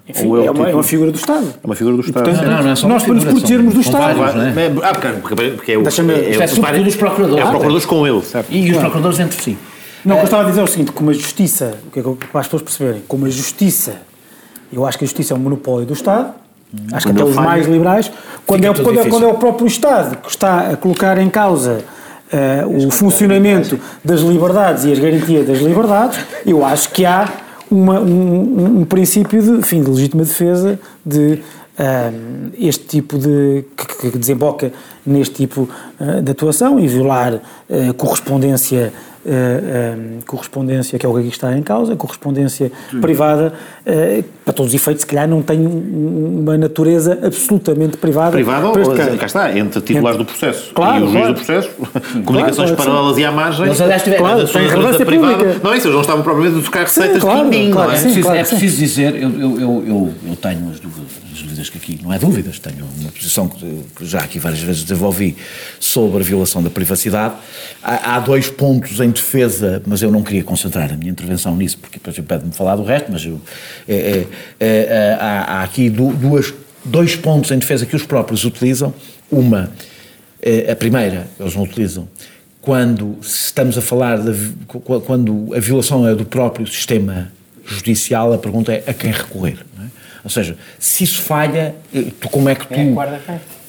[0.09, 1.53] Enfim, é, uma, é, uma, figura do Estado.
[1.63, 2.23] É uma figura do Estado.
[2.23, 4.17] Portanto, não, não, é nós, para nos protegermos do Estado.
[4.17, 4.71] Vários, não é?
[4.81, 5.81] Ah, porque, porque é o.
[5.81, 7.37] É, é, é os procuradores.
[7.37, 8.51] É os procuradores com ele, certo?
[8.51, 9.57] E os procuradores entre si.
[10.03, 11.99] Não, o que eu estava a dizer é o seguinte: como a justiça, o que
[11.99, 14.01] é que para as pessoas perceberem, como a justiça,
[14.73, 16.33] eu acho que a justiça é um monopólio do Estado,
[16.91, 18.11] acho que até os mais liberais,
[18.45, 21.83] quando é, quando, é, quando é o próprio Estado que está a colocar em causa
[22.35, 27.27] uh, o funcionamento das liberdades e as garantias das liberdades, eu acho que há
[27.71, 31.41] uma, um, um, princípio de, enfim, de legítima defesa de
[32.57, 33.65] este tipo de.
[33.75, 34.71] Que, que, desemboca
[35.05, 35.69] neste tipo
[35.99, 37.39] uh, de atuação e violar
[37.97, 38.93] correspondência
[39.25, 43.01] uh, correspondência, que é o que aqui está em causa, correspondência Sim.
[43.01, 43.53] privada,
[43.85, 48.31] uh, para todos os efeitos, se calhar não tem uma natureza absolutamente privada.
[48.31, 48.73] Privada, ou,
[49.17, 51.33] cá está, entre titulares entre, do processo claro, e o juiz claro.
[51.33, 51.69] do processo,
[52.23, 53.67] comunicações claro, paralelas e à margem.
[53.67, 55.05] Mas aliás, tiver, claro, privada.
[55.05, 55.59] Pública.
[55.63, 57.95] Não é isso, eles não estavam propriamente a tocar receitas sim, claro, de claro, não
[57.95, 57.97] é?
[57.97, 61.24] Sim, é, preciso, claro, é preciso dizer, eu, eu, eu, eu, tenho as dúvidas, as
[61.55, 65.35] dúvidas que aqui, não é dúvidas, tenho uma posição que, já aqui várias vezes desenvolvi
[65.79, 67.35] sobre a violação da privacidade.
[67.81, 71.77] Há, há dois pontos em defesa, mas eu não queria concentrar a minha intervenção nisso,
[71.77, 73.39] porque depois pede-me falar do resto, mas eu,
[73.87, 74.27] é, é,
[74.59, 76.53] é, há, há, aqui duas,
[76.83, 78.93] dois pontos em defesa que os próprios utilizam.
[79.31, 79.71] Uma,
[80.41, 82.07] é, a primeira, eles não utilizam,
[82.61, 84.19] quando estamos a falar,
[85.05, 87.31] quando a violação é do próprio sistema
[87.65, 89.59] judicial, a pergunta é a quem recorrer.
[89.79, 90.04] É?
[90.25, 92.95] Ou seja, se isso falha, eh, tu, como é que tu.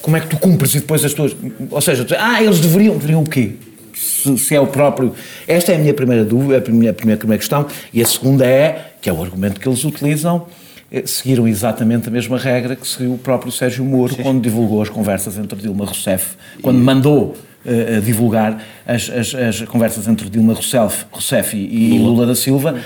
[0.01, 1.37] Como é que tu cumpres e depois as tuas.
[1.71, 2.95] Ou seja, tu, ah, eles deveriam.
[2.97, 3.53] Deveriam o quê?
[3.97, 5.15] se, se, é o próprio.
[5.47, 8.07] Esta é a minha primeira dúvida, a primeira, a primeira, a primeira questão, e a
[8.07, 10.47] segunda é, que é o argumento que eles utilizam,
[10.91, 14.23] eh, seguiram exatamente a mesma regra que seguiu o próprio Sérgio Moro Sim.
[14.23, 20.07] quando divulgou as conversas entre Dilma Rousseff, quando mandou uh, divulgar as, as, as, conversas
[20.07, 22.11] entre Dilma Rousseff, Rousseff e, e Lula.
[22.11, 22.77] Lula da Silva,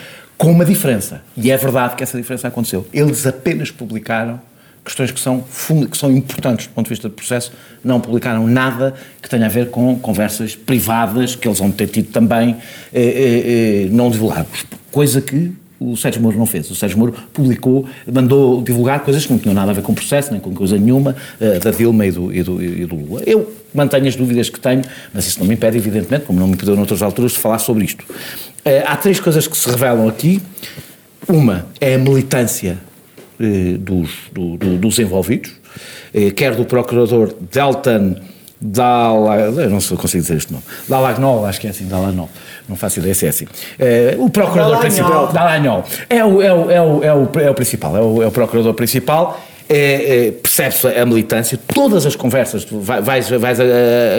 [0.40, 1.20] com uma diferença.
[1.36, 2.86] E é verdade que essa diferença aconteceu.
[2.94, 4.40] Eles apenas publicaram
[4.82, 5.44] questões que são,
[5.90, 7.52] que são importantes do ponto de vista do processo,
[7.84, 12.10] não publicaram nada que tenha a ver com conversas privadas que eles vão ter tido
[12.10, 12.56] também,
[12.90, 14.64] eh, eh, eh não divulgados.
[14.90, 16.70] Coisa que o Sérgio Moro não fez.
[16.70, 19.94] O Sérgio Moro publicou, mandou divulgar coisas que não tinham nada a ver com o
[19.94, 23.22] processo, nem com coisa nenhuma, eh, da Dilma e do, e, do, e do Lula.
[23.26, 24.82] Eu mantenho as dúvidas que tenho,
[25.12, 27.84] mas isso não me impede, evidentemente, como não me impediu noutras alturas, de falar sobre
[27.84, 28.04] isto.
[28.64, 30.42] Eh, há três coisas que se revelam aqui.
[31.28, 32.78] Uma é a militância
[33.38, 35.52] eh, dos, do, do, dos envolvidos,
[36.12, 38.16] eh, quer do procurador Delton
[38.60, 42.28] Dalla, eu não consigo dizer este nome, Dalagnol, acho que é assim, Dalagnol,
[42.68, 43.46] não faço ideia se é assim.
[44.18, 44.80] O procurador Dalagnol.
[44.80, 48.22] principal, Dalagnol, é o, é, o, é, o, é, o, é o principal, é o,
[48.22, 49.40] é o procurador principal
[49.72, 53.58] é, é, percebe-se a militância, todas as conversas, vais, vais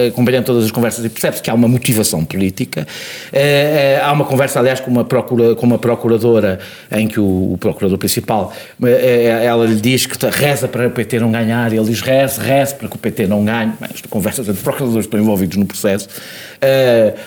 [0.08, 2.88] acompanhando todas as conversas e percebe-se que há uma motivação política.
[3.34, 7.58] É, há uma conversa, aliás, com uma, procura, com uma procuradora em que o, o
[7.58, 12.00] procurador principal, ela lhe diz que reza para o PT não ganhar, e ele diz
[12.00, 13.74] reze, reze para que o PT não ganhe.
[13.82, 16.08] As conversas entre procuradores estão envolvidos no processo.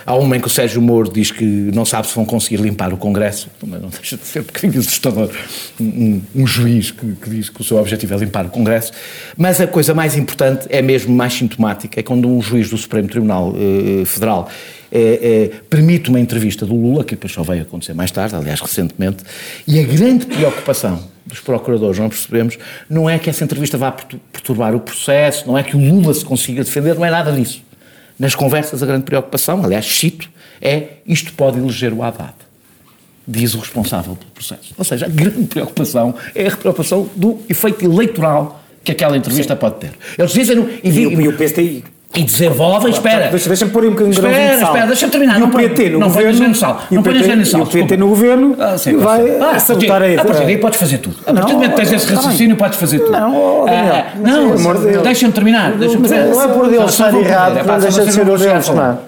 [0.06, 2.90] Há uma em que o Sérgio Moro diz que não sabe se vão conseguir limpar
[2.94, 5.30] o Congresso, mas não deixa de ser um bocadinho assustador.
[5.78, 8.92] Um, um juiz que, que, diz que o seu objetivo é limpar o Congresso.
[9.36, 13.08] Mas a coisa mais importante, é mesmo mais sintomática, é quando um juiz do Supremo
[13.08, 14.48] Tribunal uh, Federal
[14.92, 18.60] é, é, permite uma entrevista do Lula, que depois só veio acontecer mais tarde, aliás,
[18.60, 19.24] recentemente,
[19.66, 22.58] e a grande preocupação dos procuradores, não percebemos,
[22.88, 26.24] não é que essa entrevista vá perturbar o processo, não é que o Lula se
[26.24, 27.64] consiga defender, não é nada disso
[28.18, 32.34] nas conversas a grande preocupação, aliás, cito, é isto pode eleger o Haddad.
[33.26, 34.74] Diz o responsável pelo processo.
[34.76, 39.60] Ou seja, a grande preocupação é a preocupação do efeito eleitoral que aquela entrevista Sim.
[39.60, 39.92] pode ter.
[40.18, 40.58] Eles dizem.
[40.82, 43.28] E, e, e, e o PSTI e desenvolvem, espera.
[43.28, 45.36] Deixa-me deixa pôr um bocadinho de Espera, espera, deixa-me terminar.
[45.36, 46.48] E não o PT no não governo.
[46.48, 47.60] No sal, não ponhas no sal.
[47.60, 50.78] E o PT no governo ah, sim, vai ah, sabotar a A partir daí podes
[50.78, 51.16] fazer tudo.
[51.26, 53.12] A partir do momento que tens esse raciocínio, podes fazer tudo.
[53.12, 55.72] Não, ah, não, deixa-me terminar.
[55.76, 58.98] Não é por Deus estar errado, não deixa de ser o deles, não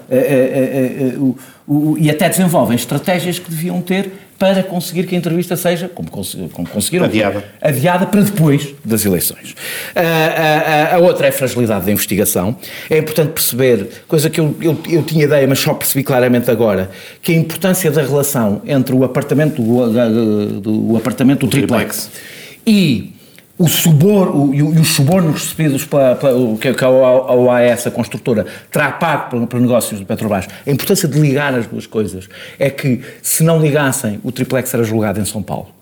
[1.97, 6.69] E até desenvolvem estratégias que deviam ter para conseguir que a entrevista seja, como, como
[6.69, 7.43] conseguiram, adiada.
[7.59, 9.55] adiada para depois das eleições.
[9.95, 12.55] A, a, a, outra é a fragilidade da investigação.
[12.89, 16.91] É importante perceber, coisa que eu, eu, eu, tinha ideia, mas só percebi claramente agora,
[17.21, 22.37] que a importância da relação entre o apartamento do, do, do apartamento do triplex, triplex
[22.65, 23.16] e
[23.57, 28.91] o suborno, e os subornos recebidos pela, pela, que, que a OAS, a construtora, terá
[28.91, 32.29] pago para negócios do Petrobras, a importância de ligar as duas coisas
[32.59, 35.76] é que, se não ligassem, o triplex era julgado em São Paulo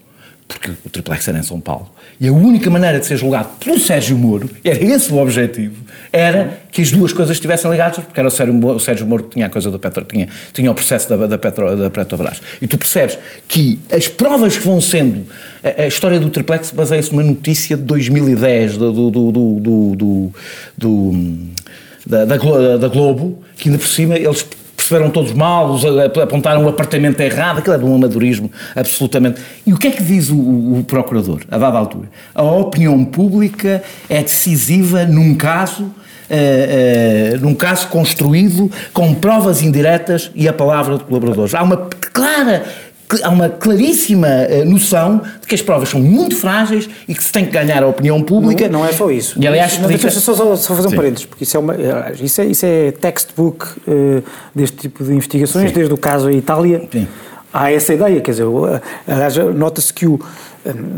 [0.47, 1.89] porque o triplex era em São Paulo.
[2.19, 5.83] E a única maneira de ser julgado pelo Sérgio Moro, era esse o objetivo,
[6.13, 9.23] era que as duas coisas estivessem ligadas, porque era o Sérgio Moro, o Sérgio Moro
[9.23, 12.41] que tinha a coisa da Petro, tinha, tinha o processo da, da, Petro, da Petrobras.
[12.61, 13.17] E tu percebes
[13.47, 15.25] que as provas que vão sendo,
[15.63, 20.31] a, a história do triplex baseia-se numa notícia de 2010 do, do, do, do,
[20.77, 21.35] do
[22.05, 22.37] da, da,
[22.77, 24.45] da Globo, que ainda por cima eles
[24.85, 25.75] perceberam todos mal,
[26.21, 29.41] apontaram o apartamento errado, aquilo é de um amadorismo absolutamente.
[29.65, 32.07] E o que é que diz o, o, procurador, a dada altura?
[32.33, 35.91] A opinião pública é decisiva num caso.
[36.27, 41.53] Uh, uh, num caso construído com provas indiretas e a palavra de colaboradores.
[41.53, 41.77] Há uma
[42.11, 42.65] clara
[43.23, 47.31] há uma claríssima uh, noção de que as provas são muito frágeis e que se
[47.31, 48.67] tem que ganhar a opinião pública.
[48.67, 49.41] Não, não é só isso.
[49.41, 50.11] E aliás, não, explica...
[50.19, 51.75] só, só, só fazer um parênteses, porque isso é, uma,
[52.19, 55.75] isso é, isso é textbook uh, deste tipo de investigações, Sim.
[55.75, 56.87] desde o caso a Itália.
[56.91, 57.07] Sim.
[57.53, 58.45] Há essa ideia, quer dizer,
[59.55, 60.19] nota-se que o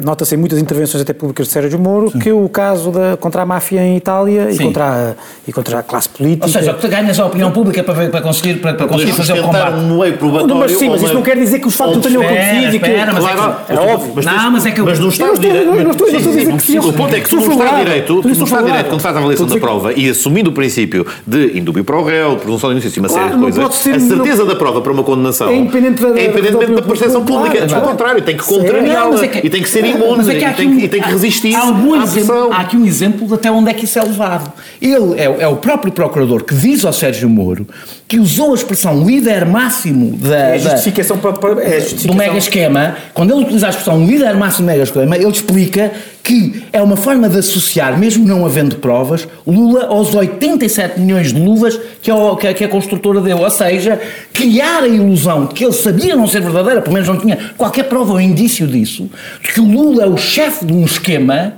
[0.03, 2.20] Nota-se em muitas intervenções até públicas de Sérgio Moro Sim.
[2.20, 5.13] que o caso da, contra a máfia em Itália e contra, a,
[5.45, 6.45] e contra a classe política.
[6.45, 9.43] Ou seja, tu ganhas a opinião pública para, para conseguir, para, para conseguir fazer o
[9.43, 9.76] combate.
[9.76, 12.22] Um meio probatório, mas sim, mas isso não quer dizer que os factos não tenham
[12.22, 12.86] acontecido e que.
[12.88, 14.11] Espera, mas claro, é, que, é óbvio.
[14.15, 14.82] Mas, não, mas é que.
[14.82, 15.72] Mas no Estado de Direito.
[15.72, 18.32] Não estou a dizer que O ponto é que tu no Estado de Direito, no
[18.32, 21.84] Estado de Direito, quando faz a avaliação da prova e assumindo o princípio de indúbio
[21.84, 24.82] para o réu, presunção de inocência e uma série de coisas, a certeza da prova
[24.82, 27.65] para uma condenação é independente da percepção pública.
[27.68, 31.10] Pelo contrário, tem que contrariá-la e tem que ser imune é que e, tem, que
[31.10, 34.03] resistir há, à exemplo, há aqui um exemplo de até onde é que isso é
[34.03, 34.51] levado.
[34.82, 37.68] Ele é, é, o próprio procurador que diz ao Sérgio Moro
[38.08, 42.12] que usou a expressão líder máximo da, é a justificação, da, para, é a justificação.
[42.12, 42.95] do mega esquema.
[43.14, 45.91] Quando ele utiliza a expressão líder máximo do mega esquema, ele explica
[46.24, 51.39] que é uma forma de associar, mesmo não havendo provas, Lula aos 87 milhões de
[51.39, 53.38] luvas que a, que a construtora deu.
[53.38, 53.99] Ou seja,
[54.34, 57.84] criar a ilusão de que ele sabia não ser verdadeira, pelo menos não tinha qualquer
[57.84, 59.10] prova ou indício disso,
[59.53, 61.53] que o Lula é o chefe de um esquema.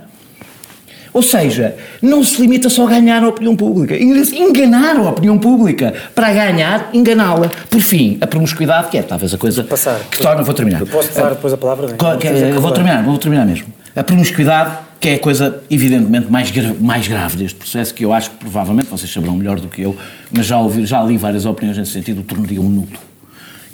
[1.12, 5.92] Ou seja, não se limita só a ganhar a opinião pública, enganar a opinião pública.
[6.14, 7.50] Para ganhar, enganá-la.
[7.68, 10.42] Por fim, a promiscuidade, que é talvez a coisa Passar, que torna.
[10.44, 10.80] Vou terminar.
[10.80, 11.96] Eu posso dar depois a palavra?
[12.60, 13.66] vou terminar, vou terminar mesmo.
[13.96, 18.12] A promiscuidade, que é a coisa evidentemente mais, gra mais grave deste processo, que eu
[18.12, 19.96] acho que provavelmente vocês saberão melhor do que eu,
[20.30, 22.88] mas já, ouvi, já li várias opiniões nesse sentido, tornaria um nulo.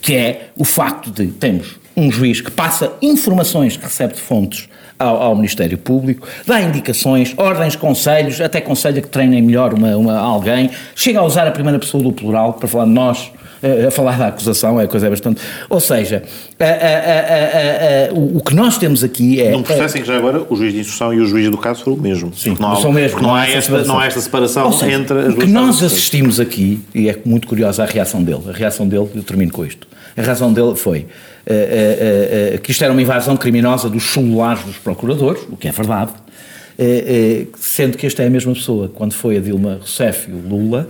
[0.01, 4.69] Que é o facto de termos um juiz que passa informações que recebe de fontes
[4.99, 10.19] ao, ao, Ministério Público, dá indicações, ordens, conselhos, até conselha que treinem melhor uma, uma,
[10.19, 13.31] alguém, chega a usar a primeira pessoa do plural para falar de nós,
[13.87, 15.41] a falar da acusação, é a coisa é bastante.
[15.69, 16.23] Ou seja,
[16.59, 19.51] a, a, a, o, que nós temos aqui é.
[19.51, 21.83] Num processo em que já agora o juiz de instrução e o juiz do caso
[21.83, 22.33] foram o mesmo.
[22.35, 23.21] Sim, não, são mesmo.
[23.21, 25.37] Não, há esta, não há esta separação seja, entre as duas.
[25.37, 29.09] O que nós assistimos aqui, e é muito curiosa a reação dele, a reação dele,
[29.15, 29.87] eu termino com isto.
[30.17, 31.07] A razão dele foi
[32.63, 36.13] que isto era uma invasão criminosa dos celulares dos procuradores, o que é verdade,
[37.59, 40.89] sendo que esta é a mesma pessoa, quando foi a Dilma Rousseff e o Lula,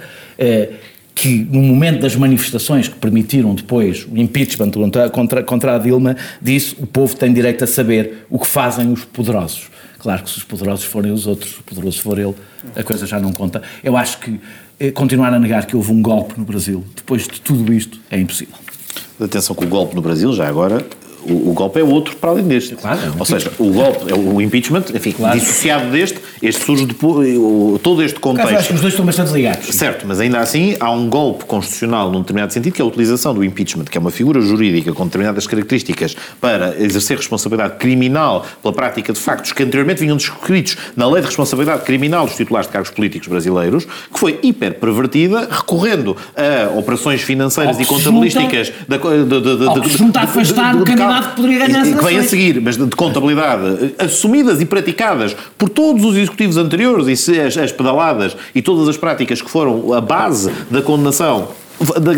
[1.15, 6.15] que no momento das manifestações que permitiram depois o impeachment contra, contra, contra a Dilma,
[6.43, 9.71] disse o povo tem direito a saber o que fazem os poderosos.
[9.99, 12.35] Claro que se os poderosos forem os outros, se o poderoso for ele,
[12.77, 13.63] a coisa já não conta.
[13.83, 14.39] Eu acho que
[14.79, 18.21] eh, continuar a negar que houve um golpe no Brasil, depois de tudo isto, é
[18.21, 18.55] impossível.
[19.21, 20.85] Atenção com o golpe no Brasil, já agora,
[21.29, 22.75] O, o golpe é outro para além deste.
[22.77, 25.39] Claro, é um Ou seja, o golpe, é o impeachment, enfim, Claro.
[25.39, 28.69] dissociado deste, este surge depois, o- todo este Por acaso, acho contexto.
[28.69, 29.67] que os dois estão bastante ligados.
[29.75, 33.35] Certo, mas ainda assim há um golpe constitucional num determinado sentido, que é a utilização
[33.35, 38.75] do impeachment, que é uma figura jurídica com determinadas características para exercer responsabilidade criminal pela
[38.75, 42.73] prática de factos que anteriormente vinham descritos na lei de responsabilidade criminal dos titulares de
[42.73, 48.73] cargos políticos brasileiros, que foi hiper pervertida, recorrendo a operações financeiras e que se contabilísticas
[48.89, 50.03] da, co- de, de, de, Ao que se
[51.17, 52.87] junta a afastar o candidato que poderia ganhar e- que vem a seguir, mas de,
[52.87, 57.73] de contabilidade, eh, assumidas e praticadas por todos os executivos anteriores e se as, as
[57.73, 61.49] pedaladas e todas as práticas que foram a base da condenação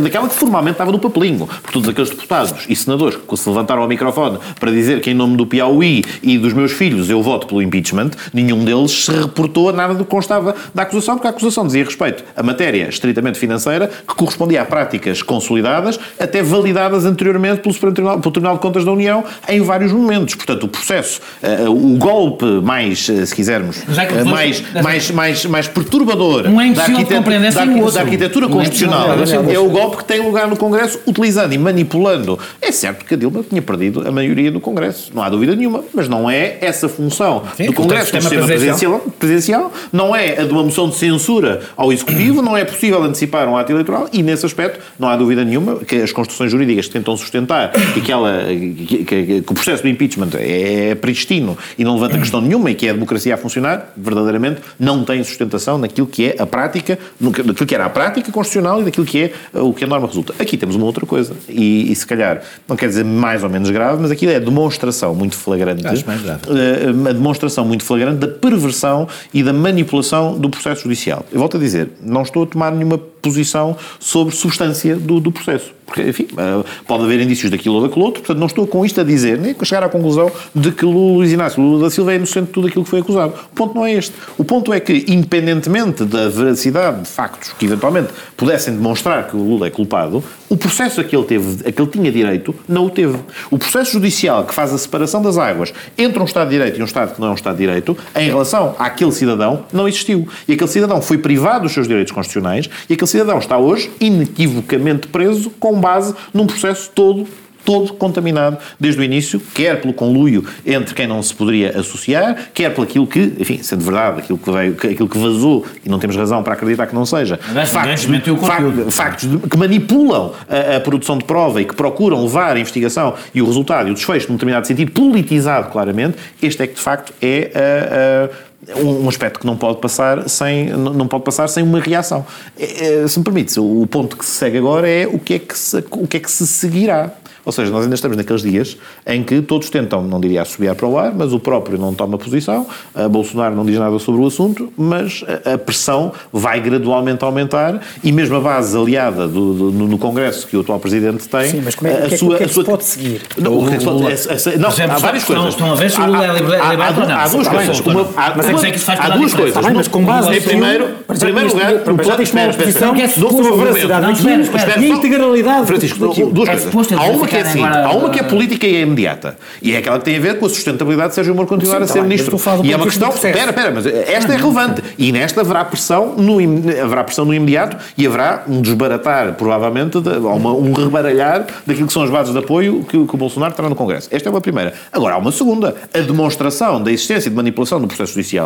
[0.03, 3.83] daquela que formalmente estava no papelinho, por todos aqueles deputados e senadores que se levantaram
[3.83, 7.47] ao microfone para dizer que em nome do Piauí e dos meus filhos eu voto
[7.47, 11.31] pelo impeachment, nenhum deles se reportou a nada do que constava da acusação, porque a
[11.31, 17.61] acusação dizia respeito a matéria estritamente financeira que correspondia a práticas consolidadas, até validadas anteriormente
[17.61, 20.35] pelo Supremo Tribunal, pelo Tribunal de Contas da União em vários momentos.
[20.35, 25.45] Portanto, o processo, eh, o golpe mais, eh, se quisermos, é eh, mais, mais, mais,
[25.47, 29.09] mais perturbador Um é da, arquitetura- da, da arquitetura Um é constitucional
[29.53, 32.39] é o golpe que tem lugar no Congresso, utilizando e manipulando.
[32.61, 35.85] É certo que a Dilma tinha perdido a maioria do Congresso, não há dúvida nenhuma,
[35.95, 39.01] mas não é essa função Sim, do Congresso no sistema presidencial.
[39.19, 43.49] presidencial, não é a de uma moção de censura ao Executivo, não é possível antecipar
[43.49, 46.93] um ato eleitoral e, nesse aspecto, não há dúvida nenhuma que as construções jurídicas que
[46.93, 51.85] tentam sustentar e que, ela, que, que- que o processo do impeachment é pristino e
[51.85, 55.79] não levanta questão nenhuma e que é a democracia a funcionar, verdadeiramente não tem sustentação
[55.79, 59.33] naquilo que é a prática, naquilo que era a prática constitucional e daquilo que é
[59.53, 60.35] o que a norma resulta.
[60.39, 63.71] Aqui temos uma outra coisa e, e se calhar, não quer dizer mais ou menos
[63.71, 66.41] grave, mas aqui é a demonstração muito flagrante Acho mais grave.
[66.49, 71.25] eh, a demonstração muito flagrante da perversão e da manipulação do processo judicial.
[71.33, 75.79] Eu volto a dizer, não estou a tomar nenhuma posição sobre substância do, do processo.
[75.89, 79.01] Porque, enfim, eh, pode haver indícios daquilo ou daquilo outro, portanto não estou com isto
[79.01, 82.17] a dizer, nem a chegar à conclusão de que Luís Inácio Lula da Silva é
[82.17, 83.33] inocente de tudo aquilo que foi acusado.
[83.51, 84.13] O ponto não é este.
[84.37, 89.41] O ponto é que, independentemente da veracidade de factos que eventualmente pudessem demonstrar que o
[89.41, 92.87] Lula é culpado, o processo a que ele teve, a que ele tinha direito, não
[92.87, 93.19] o teve.
[93.51, 96.83] O processo judicial que faz a separação das águas entre um Estado de Direito e
[96.83, 100.29] um Estado que não é um Estado de Direito, em relação àquele cidadão, não existiu.
[100.47, 105.09] E aquele cidadão foi privado dos seus direitos constitucionais e aquele cidadão está hoje inequivocamente
[105.09, 107.27] preso com base num processo todo
[107.65, 112.73] todo contaminado desde o início, quer pelo conluio entre quem não se poderia associar, quer
[112.73, 116.17] por aquilo que, enfim, sendo verdade, aquilo que, veio, aquilo que vazou, e não temos
[116.17, 118.91] razão para acreditar que não seja, Aliás, ninguém desmentiu o fac- conteúdo.
[118.91, 123.13] factos de- que manipulam a, a produção de prova e que procuram levar a investigação
[123.35, 126.81] e o resultado e o desfecho, num determinado sentido, politizado claramente, este é que de
[126.81, 131.63] facto é a- a- um aspecto que não pode passar sem, não pode passar sem
[131.63, 132.27] uma reação.
[132.59, 135.39] É, é, se me permite, o ponto que se segue agora é o que é
[135.39, 137.11] que se, o que é que se seguirá.
[137.45, 140.87] Ou seja, nós ainda estamos naqueles dias em que todos tentam, não diria assobiar para
[140.87, 144.27] o ar, mas o próprio não toma posição, a Bolsonaro não diz nada sobre o
[144.27, 149.97] assunto, mas a, pressão vai gradualmente aumentar e mesmo a base aliada do, do- no,
[149.97, 151.47] Congresso que o atual Presidente tem...
[151.51, 152.71] Sim, mas como é, a o que é sua, que é a que sua- se
[152.71, 153.23] pode seguir?
[153.39, 155.49] Não, o que é que pode- é- é- não, há várias coisas.
[155.49, 157.17] estão a ver se o Lula é há- liber- há- liberto há- ou não.
[157.19, 157.81] Há duas coisas.
[157.81, 159.65] mas Uma- como- há- mas é que isso é que faz há a duas coisas.
[159.75, 160.89] Mas com base Em primeiro,
[161.19, 163.03] primeiro lugar, o plano- espera, espera, espera.
[163.03, 166.63] é suposto um veracidade e a integralidade Francisco, duas É coisas.
[166.65, 169.37] suposto eles Há uma que é assim, há uma que é política e é imediata.
[169.63, 171.83] E é aquela que tem a ver com a sustentabilidade de Sérgio Moro continuar a
[171.83, 172.37] está ser ministro.
[172.45, 173.09] a do E é uma questão.
[173.11, 173.15] do.
[173.15, 174.83] Espera, espera, mas esta é relevante.
[174.97, 176.39] E nesta haverá pressão no,
[176.83, 181.87] haverá pressão no imediato e haverá um desbaratar, provavelmente, de, ou uma- um rebaralhar daquilo
[181.87, 184.09] que são as bases de apoio que, o- que o Bolsonaro terá no Congresso.
[184.11, 184.73] Esta é uma primeira.
[184.93, 185.75] Agora, há uma segunda.
[185.93, 188.38] A demonstração da existência de manipulação no processo judicial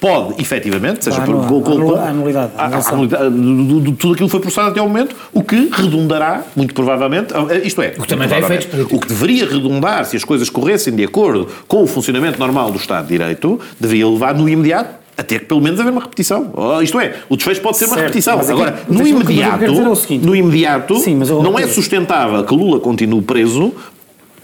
[0.00, 2.92] pode, efetivamente, seja por, não, com- com- anula- com- anulidade, a- a- anulação.
[2.94, 6.42] anulidade do- do- do- tudo aquilo que foi processado até ao momento, o que redundará,
[6.56, 7.32] muito provavelmente,
[7.64, 8.96] isto é, O que também tem provavelmente, efeitos políticos.
[8.98, 12.76] o que deveria redundar, se as coisas corressem de acordo com o funcionamento normal do
[12.78, 16.50] Estado de Direito, deveria levar no imediato a ter que pelo menos haver uma repetição.
[16.54, 18.36] Oh, Isto é, o desfecho pode ser uma Certo, repetição.
[18.36, 22.80] mas aqui- Agora, no imediato, é no imediato Sim, mas, não é sustentável que Lula
[22.80, 23.72] continue preso,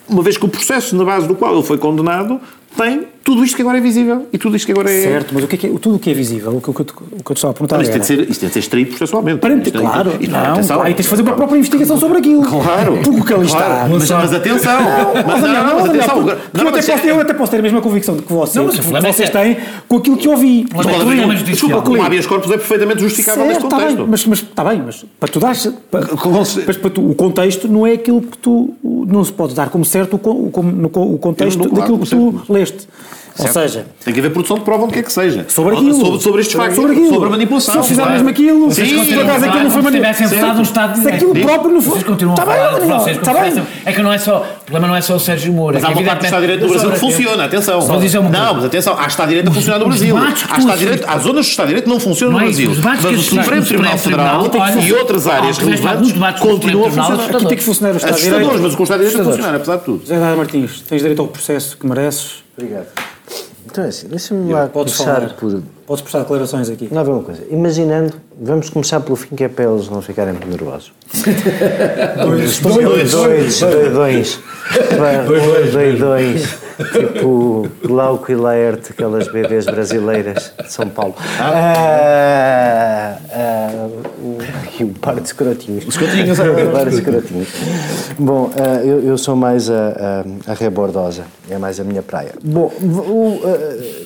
[0.09, 2.40] uma vez que o processo na base do qual ele foi condenado
[2.76, 5.02] tem tudo isto que agora é visível e tudo isto que agora é...
[5.02, 6.74] Certo, mas o que é que é- tudo o que é visível, o que, o
[6.74, 8.40] que, eu te- o que eu estava a perguntar Mas isto tem, de ser, isto
[8.40, 9.38] tem de ser extraído processualmente.
[9.40, 10.76] Tem- claro, não, atenção.
[10.76, 12.42] claro, e tens de fazer uma própria investigação sobre aquilo.
[12.42, 12.98] Claro.
[13.04, 13.86] Porque o que ali está...
[13.90, 14.80] Mas, mas atenção.
[15.26, 16.24] Mas, não, não, mas atenção.
[16.24, 18.56] porque eu, até posso, é- eu até posso ter a mesma convicção de que vocês,
[18.56, 19.56] Não, mas o que é vocês têm
[19.86, 20.66] com aquilo que eu vi.
[20.74, 21.42] Mas Pode é haver.
[21.42, 22.02] Desculpa, Clima.
[22.02, 24.06] o habeas corpus é perfeitamente justificável neste está contexto.
[24.08, 25.40] mas, mas está bem, mas para tu
[26.16, 26.44] Com-
[26.90, 31.18] tu, o contexto não é aquilo que tu, não se pode dar como certo o,
[31.18, 32.88] contexto daquilo que tu leste.
[33.38, 35.46] Ou seja, tem que haver produção de prova onde quer que seja.
[35.48, 35.94] Sobre aquilo.
[35.94, 36.76] Sobre, sobre estes factos.
[36.76, 37.08] Sobre, aquilo.
[37.08, 37.72] sobre a manipulação.
[37.74, 38.12] Se eu fizer claro.
[38.12, 41.34] mesmo aquilo, se por acaso aquilo não foi tivessem votado um Estado de Se aquilo
[41.34, 41.92] próprio não foi.
[41.92, 43.62] Vocês continuam Está a falar, bem, vocês está bem.
[43.84, 45.74] É que não é só, o problema não é só o Sérgio Moro.
[45.74, 47.82] Mas é há uma parte do Estado de Direito evidentemente- Brasil que funciona, atenção.
[47.82, 48.44] Só dizer uma coisa.
[48.44, 50.16] Não, mas atenção, há Estado de Direito a funcionar no Brasil.
[50.16, 52.72] Há, zonas do Estado de Direito que não funcionam no é Brasil.
[52.82, 54.50] Mas o Supremo no Tribunal Federal
[54.82, 57.36] e outras áreas relevantes no continuam a funcionar.
[57.36, 58.62] Aqui tem que funcionar o Estado de Assustadores, Direito.
[58.62, 60.02] mas o Estado de Direito a funcionar, apesar de tudo.
[60.06, 62.49] Dário Martins, tens direito ao processo que mereces.
[62.61, 62.86] Obrigado.
[63.66, 65.34] Então é assim, deixa-me lá Podes começar falar.
[65.34, 65.62] por...
[65.86, 66.88] Podes prestar declarações aqui.
[66.92, 67.42] Não, uma coisa.
[67.50, 70.92] Imaginando, vamos começar pelo fim, que é para eles não ficarem muito nervosos.
[72.24, 74.38] Dois, Dois, dois, dois.
[75.26, 76.58] Dois, dois, dois.
[76.92, 81.14] Tipo Glauco e Laerte, aquelas BDs brasileiras de São Paulo.
[81.38, 83.88] Ah, ah,
[84.22, 84.38] o-
[84.81, 85.85] e o par de escrotinhos.
[85.87, 86.51] Os escrotinhos, é.
[86.51, 87.49] O par de escrotinhos.
[88.18, 92.33] Bom, ah, eu, eu sou mais a, a, a rebordosa, é mais a minha praia.
[92.43, 94.05] Bom, o, ah,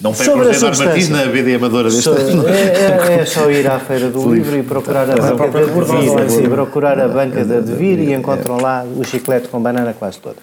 [0.00, 1.26] Não pega Sobre o a José Dário Martins substância.
[1.26, 2.48] na BD Amadora deste ano.
[2.48, 6.44] é, é- é só ir à feira do livro e procurar a banca da Devir,
[6.44, 10.36] e procurar a banca da Devir e encontram lá o chiclete com banana quase todo.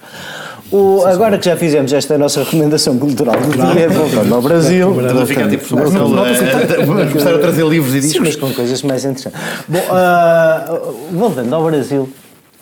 [0.72, 4.96] O, agora que já fizemos esta nossa recomendação cultural do dia, voltando ao Brasil.
[5.22, 8.50] A ficar tipo começar a trazer livros e Sim, mas discos.
[8.50, 9.40] com coisas mais interessantes.
[9.68, 10.80] Bom, ah,
[11.12, 12.10] voltando ao Brasil,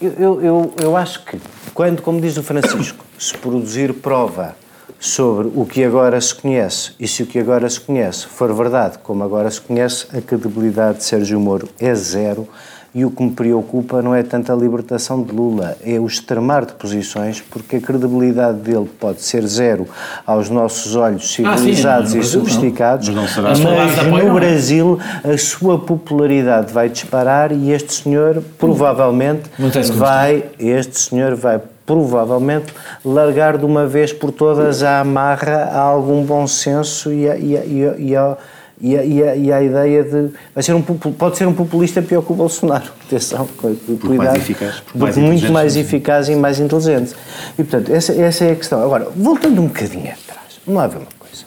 [0.02, 1.38] eu, eu, eu, eu acho que
[1.74, 4.56] quando, como diz o Francisco, se produzir prova
[5.00, 9.00] sobre o que agora se conhece e se o que agora se conhece for verdade,
[9.00, 12.48] como agora se conhece, a credibilidade de Sérgio Moro é zero.
[12.96, 16.64] E o que me preocupa não é tanto a libertação de Lula, é o extremar
[16.64, 19.88] de posições, porque a credibilidade dele pode ser zero
[20.28, 22.46] aos nossos olhos Ah, sim, civilizados e Brasil não.
[22.48, 23.50] sofisticados, Mas não será.
[23.50, 23.60] Mas
[24.04, 24.30] no não é.
[24.30, 29.50] Brasil a sua popularidade vai disparar e este senhor provavelmente
[29.96, 32.74] vai, este senhor vai provavelmente
[33.04, 37.58] largar de uma vez por todas a amarra a algum bom senso e a, e
[37.58, 37.66] a,
[37.98, 38.38] e a,
[38.84, 40.30] e a e a, e a- ideia de.
[40.54, 42.92] Vai ser um, pode ser um populista pior que o Bolsonaro.
[43.08, 44.16] Atenção, cu- cuidado.
[44.18, 47.16] mais eficaz, porque porque mais muito mais eficaz e mais inteligente.
[47.58, 48.84] E portanto, essa, essa é a questão.
[48.84, 51.46] Agora, voltando um bocadinho atrás, vamos lá ver uma coisa.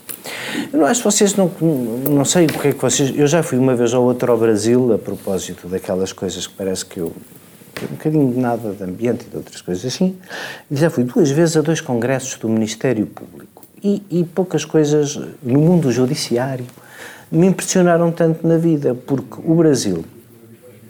[0.72, 1.50] Eu não acho que vocês não.
[2.08, 3.12] Não sei porque é que vocês.
[3.14, 6.86] Eu já fui uma vez ou outra ao Brasil a propósito daquelas coisas que parece
[6.86, 7.12] que eu.
[7.82, 10.16] Um bocadinho de nada de ambiente e de outras coisas assim.
[10.70, 13.62] E já fui duas vezes a dois congressos do Ministério Público.
[13.84, 16.64] E, e poucas coisas no mundo judiciário
[17.30, 20.04] me impressionaram tanto na vida, porque o Brasil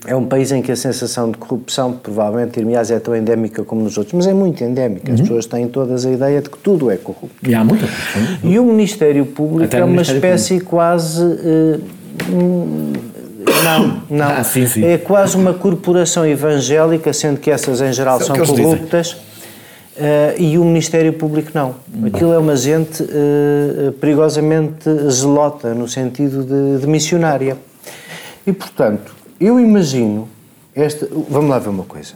[0.06, 3.82] é um país em que a sensação de corrupção, provavelmente, Irmiás, é tão endémica como
[3.82, 5.12] nos outros, mas é muito endémica.
[5.12, 7.34] As pessoas têm todas a ideia de que tudo é corrupto.
[7.42, 7.86] E há muita.
[8.44, 11.22] E o Ministério Público Até é uma espécie quase.
[11.22, 11.80] eh,
[12.30, 12.92] hum,
[13.64, 14.28] não, não.
[14.28, 14.84] Ah, sim, sim.
[14.84, 18.54] É quase uma corporação evangélica, sendo que essas em geral é são o que eles
[18.54, 19.16] dizem.
[19.98, 21.76] Eh, e o Ministério Público não.
[22.06, 27.56] Aquilo é uma gente eh, perigosamente zelota, no sentido de, de missionária.
[28.46, 30.28] E, portanto, eu imagino.
[30.74, 32.14] Esta, vamos lá ver uma coisa.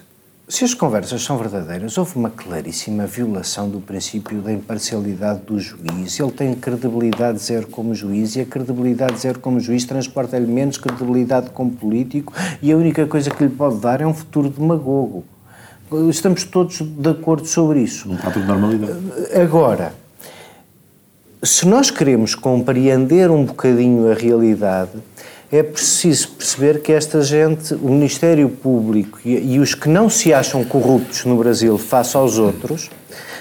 [0.51, 6.18] Se as conversas são verdadeiras, houve uma claríssima violação do princípio da imparcialidade do juiz.
[6.18, 11.51] Ele tem credibilidade zero como juiz e a credibilidade zero como juiz transporta-lhe menos credibilidade
[11.51, 15.24] como político e a única coisa que lhe pode dar é um futuro demagogo.
[16.09, 18.11] Estamos todos de acordo sobre isso.
[18.11, 19.01] Um fato de normalidade.
[19.34, 19.93] Agora,
[21.43, 24.93] se nós queremos compreender um bocadinho a realidade,
[25.51, 30.32] é preciso perceber que esta gente, o Ministério Público e, e os que não se
[30.32, 32.88] acham corruptos no Brasil face aos outros,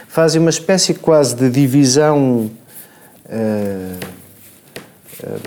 [0.07, 2.49] fazem uma espécie quase de divisão
[3.29, 3.95] eh,
[5.23, 5.37] eh,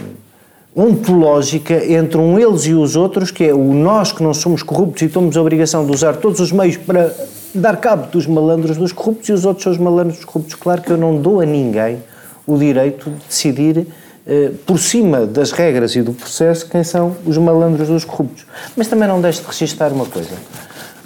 [0.74, 5.02] ontológica entre um eles e os outros, que é o nós que não somos corruptos
[5.02, 7.12] e temos a obrigação de usar todos os meios para
[7.54, 10.54] dar cabo dos malandros dos corruptos e os outros são os malandros dos corruptos.
[10.54, 11.98] Claro que eu não dou a ninguém
[12.46, 13.86] o direito de decidir
[14.26, 18.46] eh, por cima das regras e do processo quem são os malandros dos corruptos.
[18.74, 20.30] Mas também não deixo de registar uma coisa.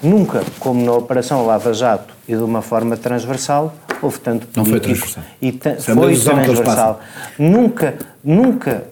[0.02, 4.78] Nunca, como na Operação Lava Jato e de uma forma transversal, houve tanto Não foi
[4.78, 5.24] político transversal.
[5.42, 7.00] E ta- é foi transversal.
[7.38, 8.84] Nunca, nunca.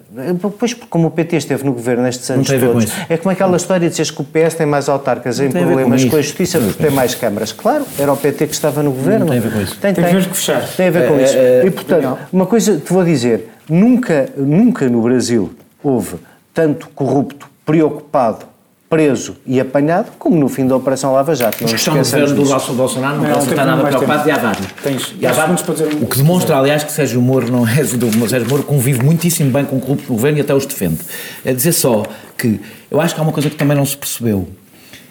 [0.59, 3.81] Pois, como o PT esteve no governo nestes anos com todos, é como aquela história
[3.89, 6.17] de dizeres que o PS tem mais autarcas em com problemas com, isso.
[6.17, 7.53] a justiça porque tem mais câmaras.
[7.53, 9.21] Claro, era o PT que estava no governo.
[9.27, 9.77] Não tem a ver com isso.
[9.81, 10.15] Tem, Tem tem.
[10.23, 10.67] que fechar.
[10.77, 11.37] Tem a ver com É, isso.
[11.37, 15.53] é, e, portanto, uma coisa te vou dizer: nunca, nunca no Brasil
[15.83, 16.17] houve
[16.53, 18.47] tanto corrupto preocupado,
[18.95, 21.59] preso e apanhado como no fim da Operação Lava Jato.
[21.63, 22.45] Não no esqueçamos governo do.
[22.49, 24.67] Bolso- Bolsonaro não, Não, está nada preocupado e há vários.
[24.83, 25.61] Tens E há 10 vários.
[25.61, 28.31] segundos para dizer um- O que demonstra, aliás, que Sérgio Moro não é do mas
[28.31, 30.99] Sérgio Moro convive muitíssimo bem com corruptos no governo e até os defende.
[31.45, 32.05] É dizer só
[32.39, 34.49] que eu acho que há uma coisa que também não se percebeu.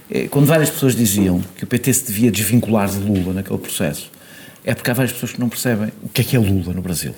[0.10, 4.10] É, Quando várias pessoas diziam que o PT se devia desvincular de Lula naquele processo,
[4.64, 6.82] é porque há várias pessoas que não percebem o que é que é Lula no
[6.82, 7.14] Brasil.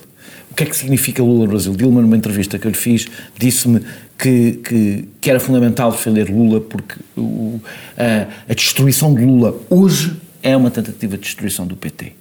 [0.55, 1.75] O que é que significa Lula no Brasil?
[1.75, 3.81] Dilma, numa entrevista que eu lhe fiz, disse-me
[4.17, 7.59] que, que, que, era fundamental defender Lula porque o,
[7.97, 12.13] a, a, destruição de Lula hoje é uma tentativa de destruição do PT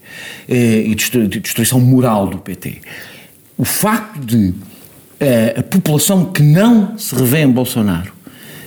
[0.49, 2.79] eh, e de destruição moral do PT.
[3.57, 4.53] O facto de
[5.21, 8.13] a, a população que não se revê em Bolsonaro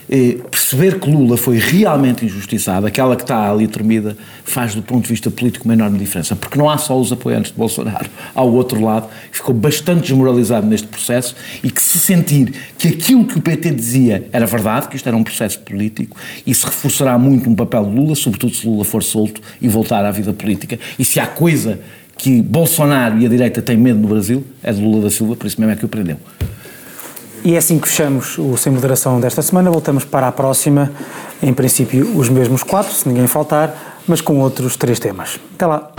[0.09, 5.03] eh, perceber que Lula foi realmente injustiçado, aquela que está ali tremida, faz do ponto
[5.03, 8.41] de vista político uma enorme diferença, porque não há só os apoiantes de Bolsonaro, há
[8.41, 13.25] o outro lado, que ficou bastante desmoralizado neste processo e que se sentir que aquilo
[13.25, 17.49] que o PT dizia era verdade, que isto era um processo político, se reforçará muito
[17.49, 21.05] um papel de Lula, sobretudo se Lula for solto e voltar à vida política, e
[21.05, 21.79] se há coisa
[22.17, 25.45] que Bolsonaro e a direita têm medo no Brasil, é de Lula da Silva, por
[25.45, 26.17] isso mesmo é que o prendeu.
[27.47, 29.71] E é assim que fechamos o Sem Moderação desta semana.
[29.71, 30.91] Voltamos para a próxima,
[31.41, 35.39] em princípio, os mesmos quatro, se ninguém faltar, mas com outros três temas.
[35.55, 35.89] Até lá.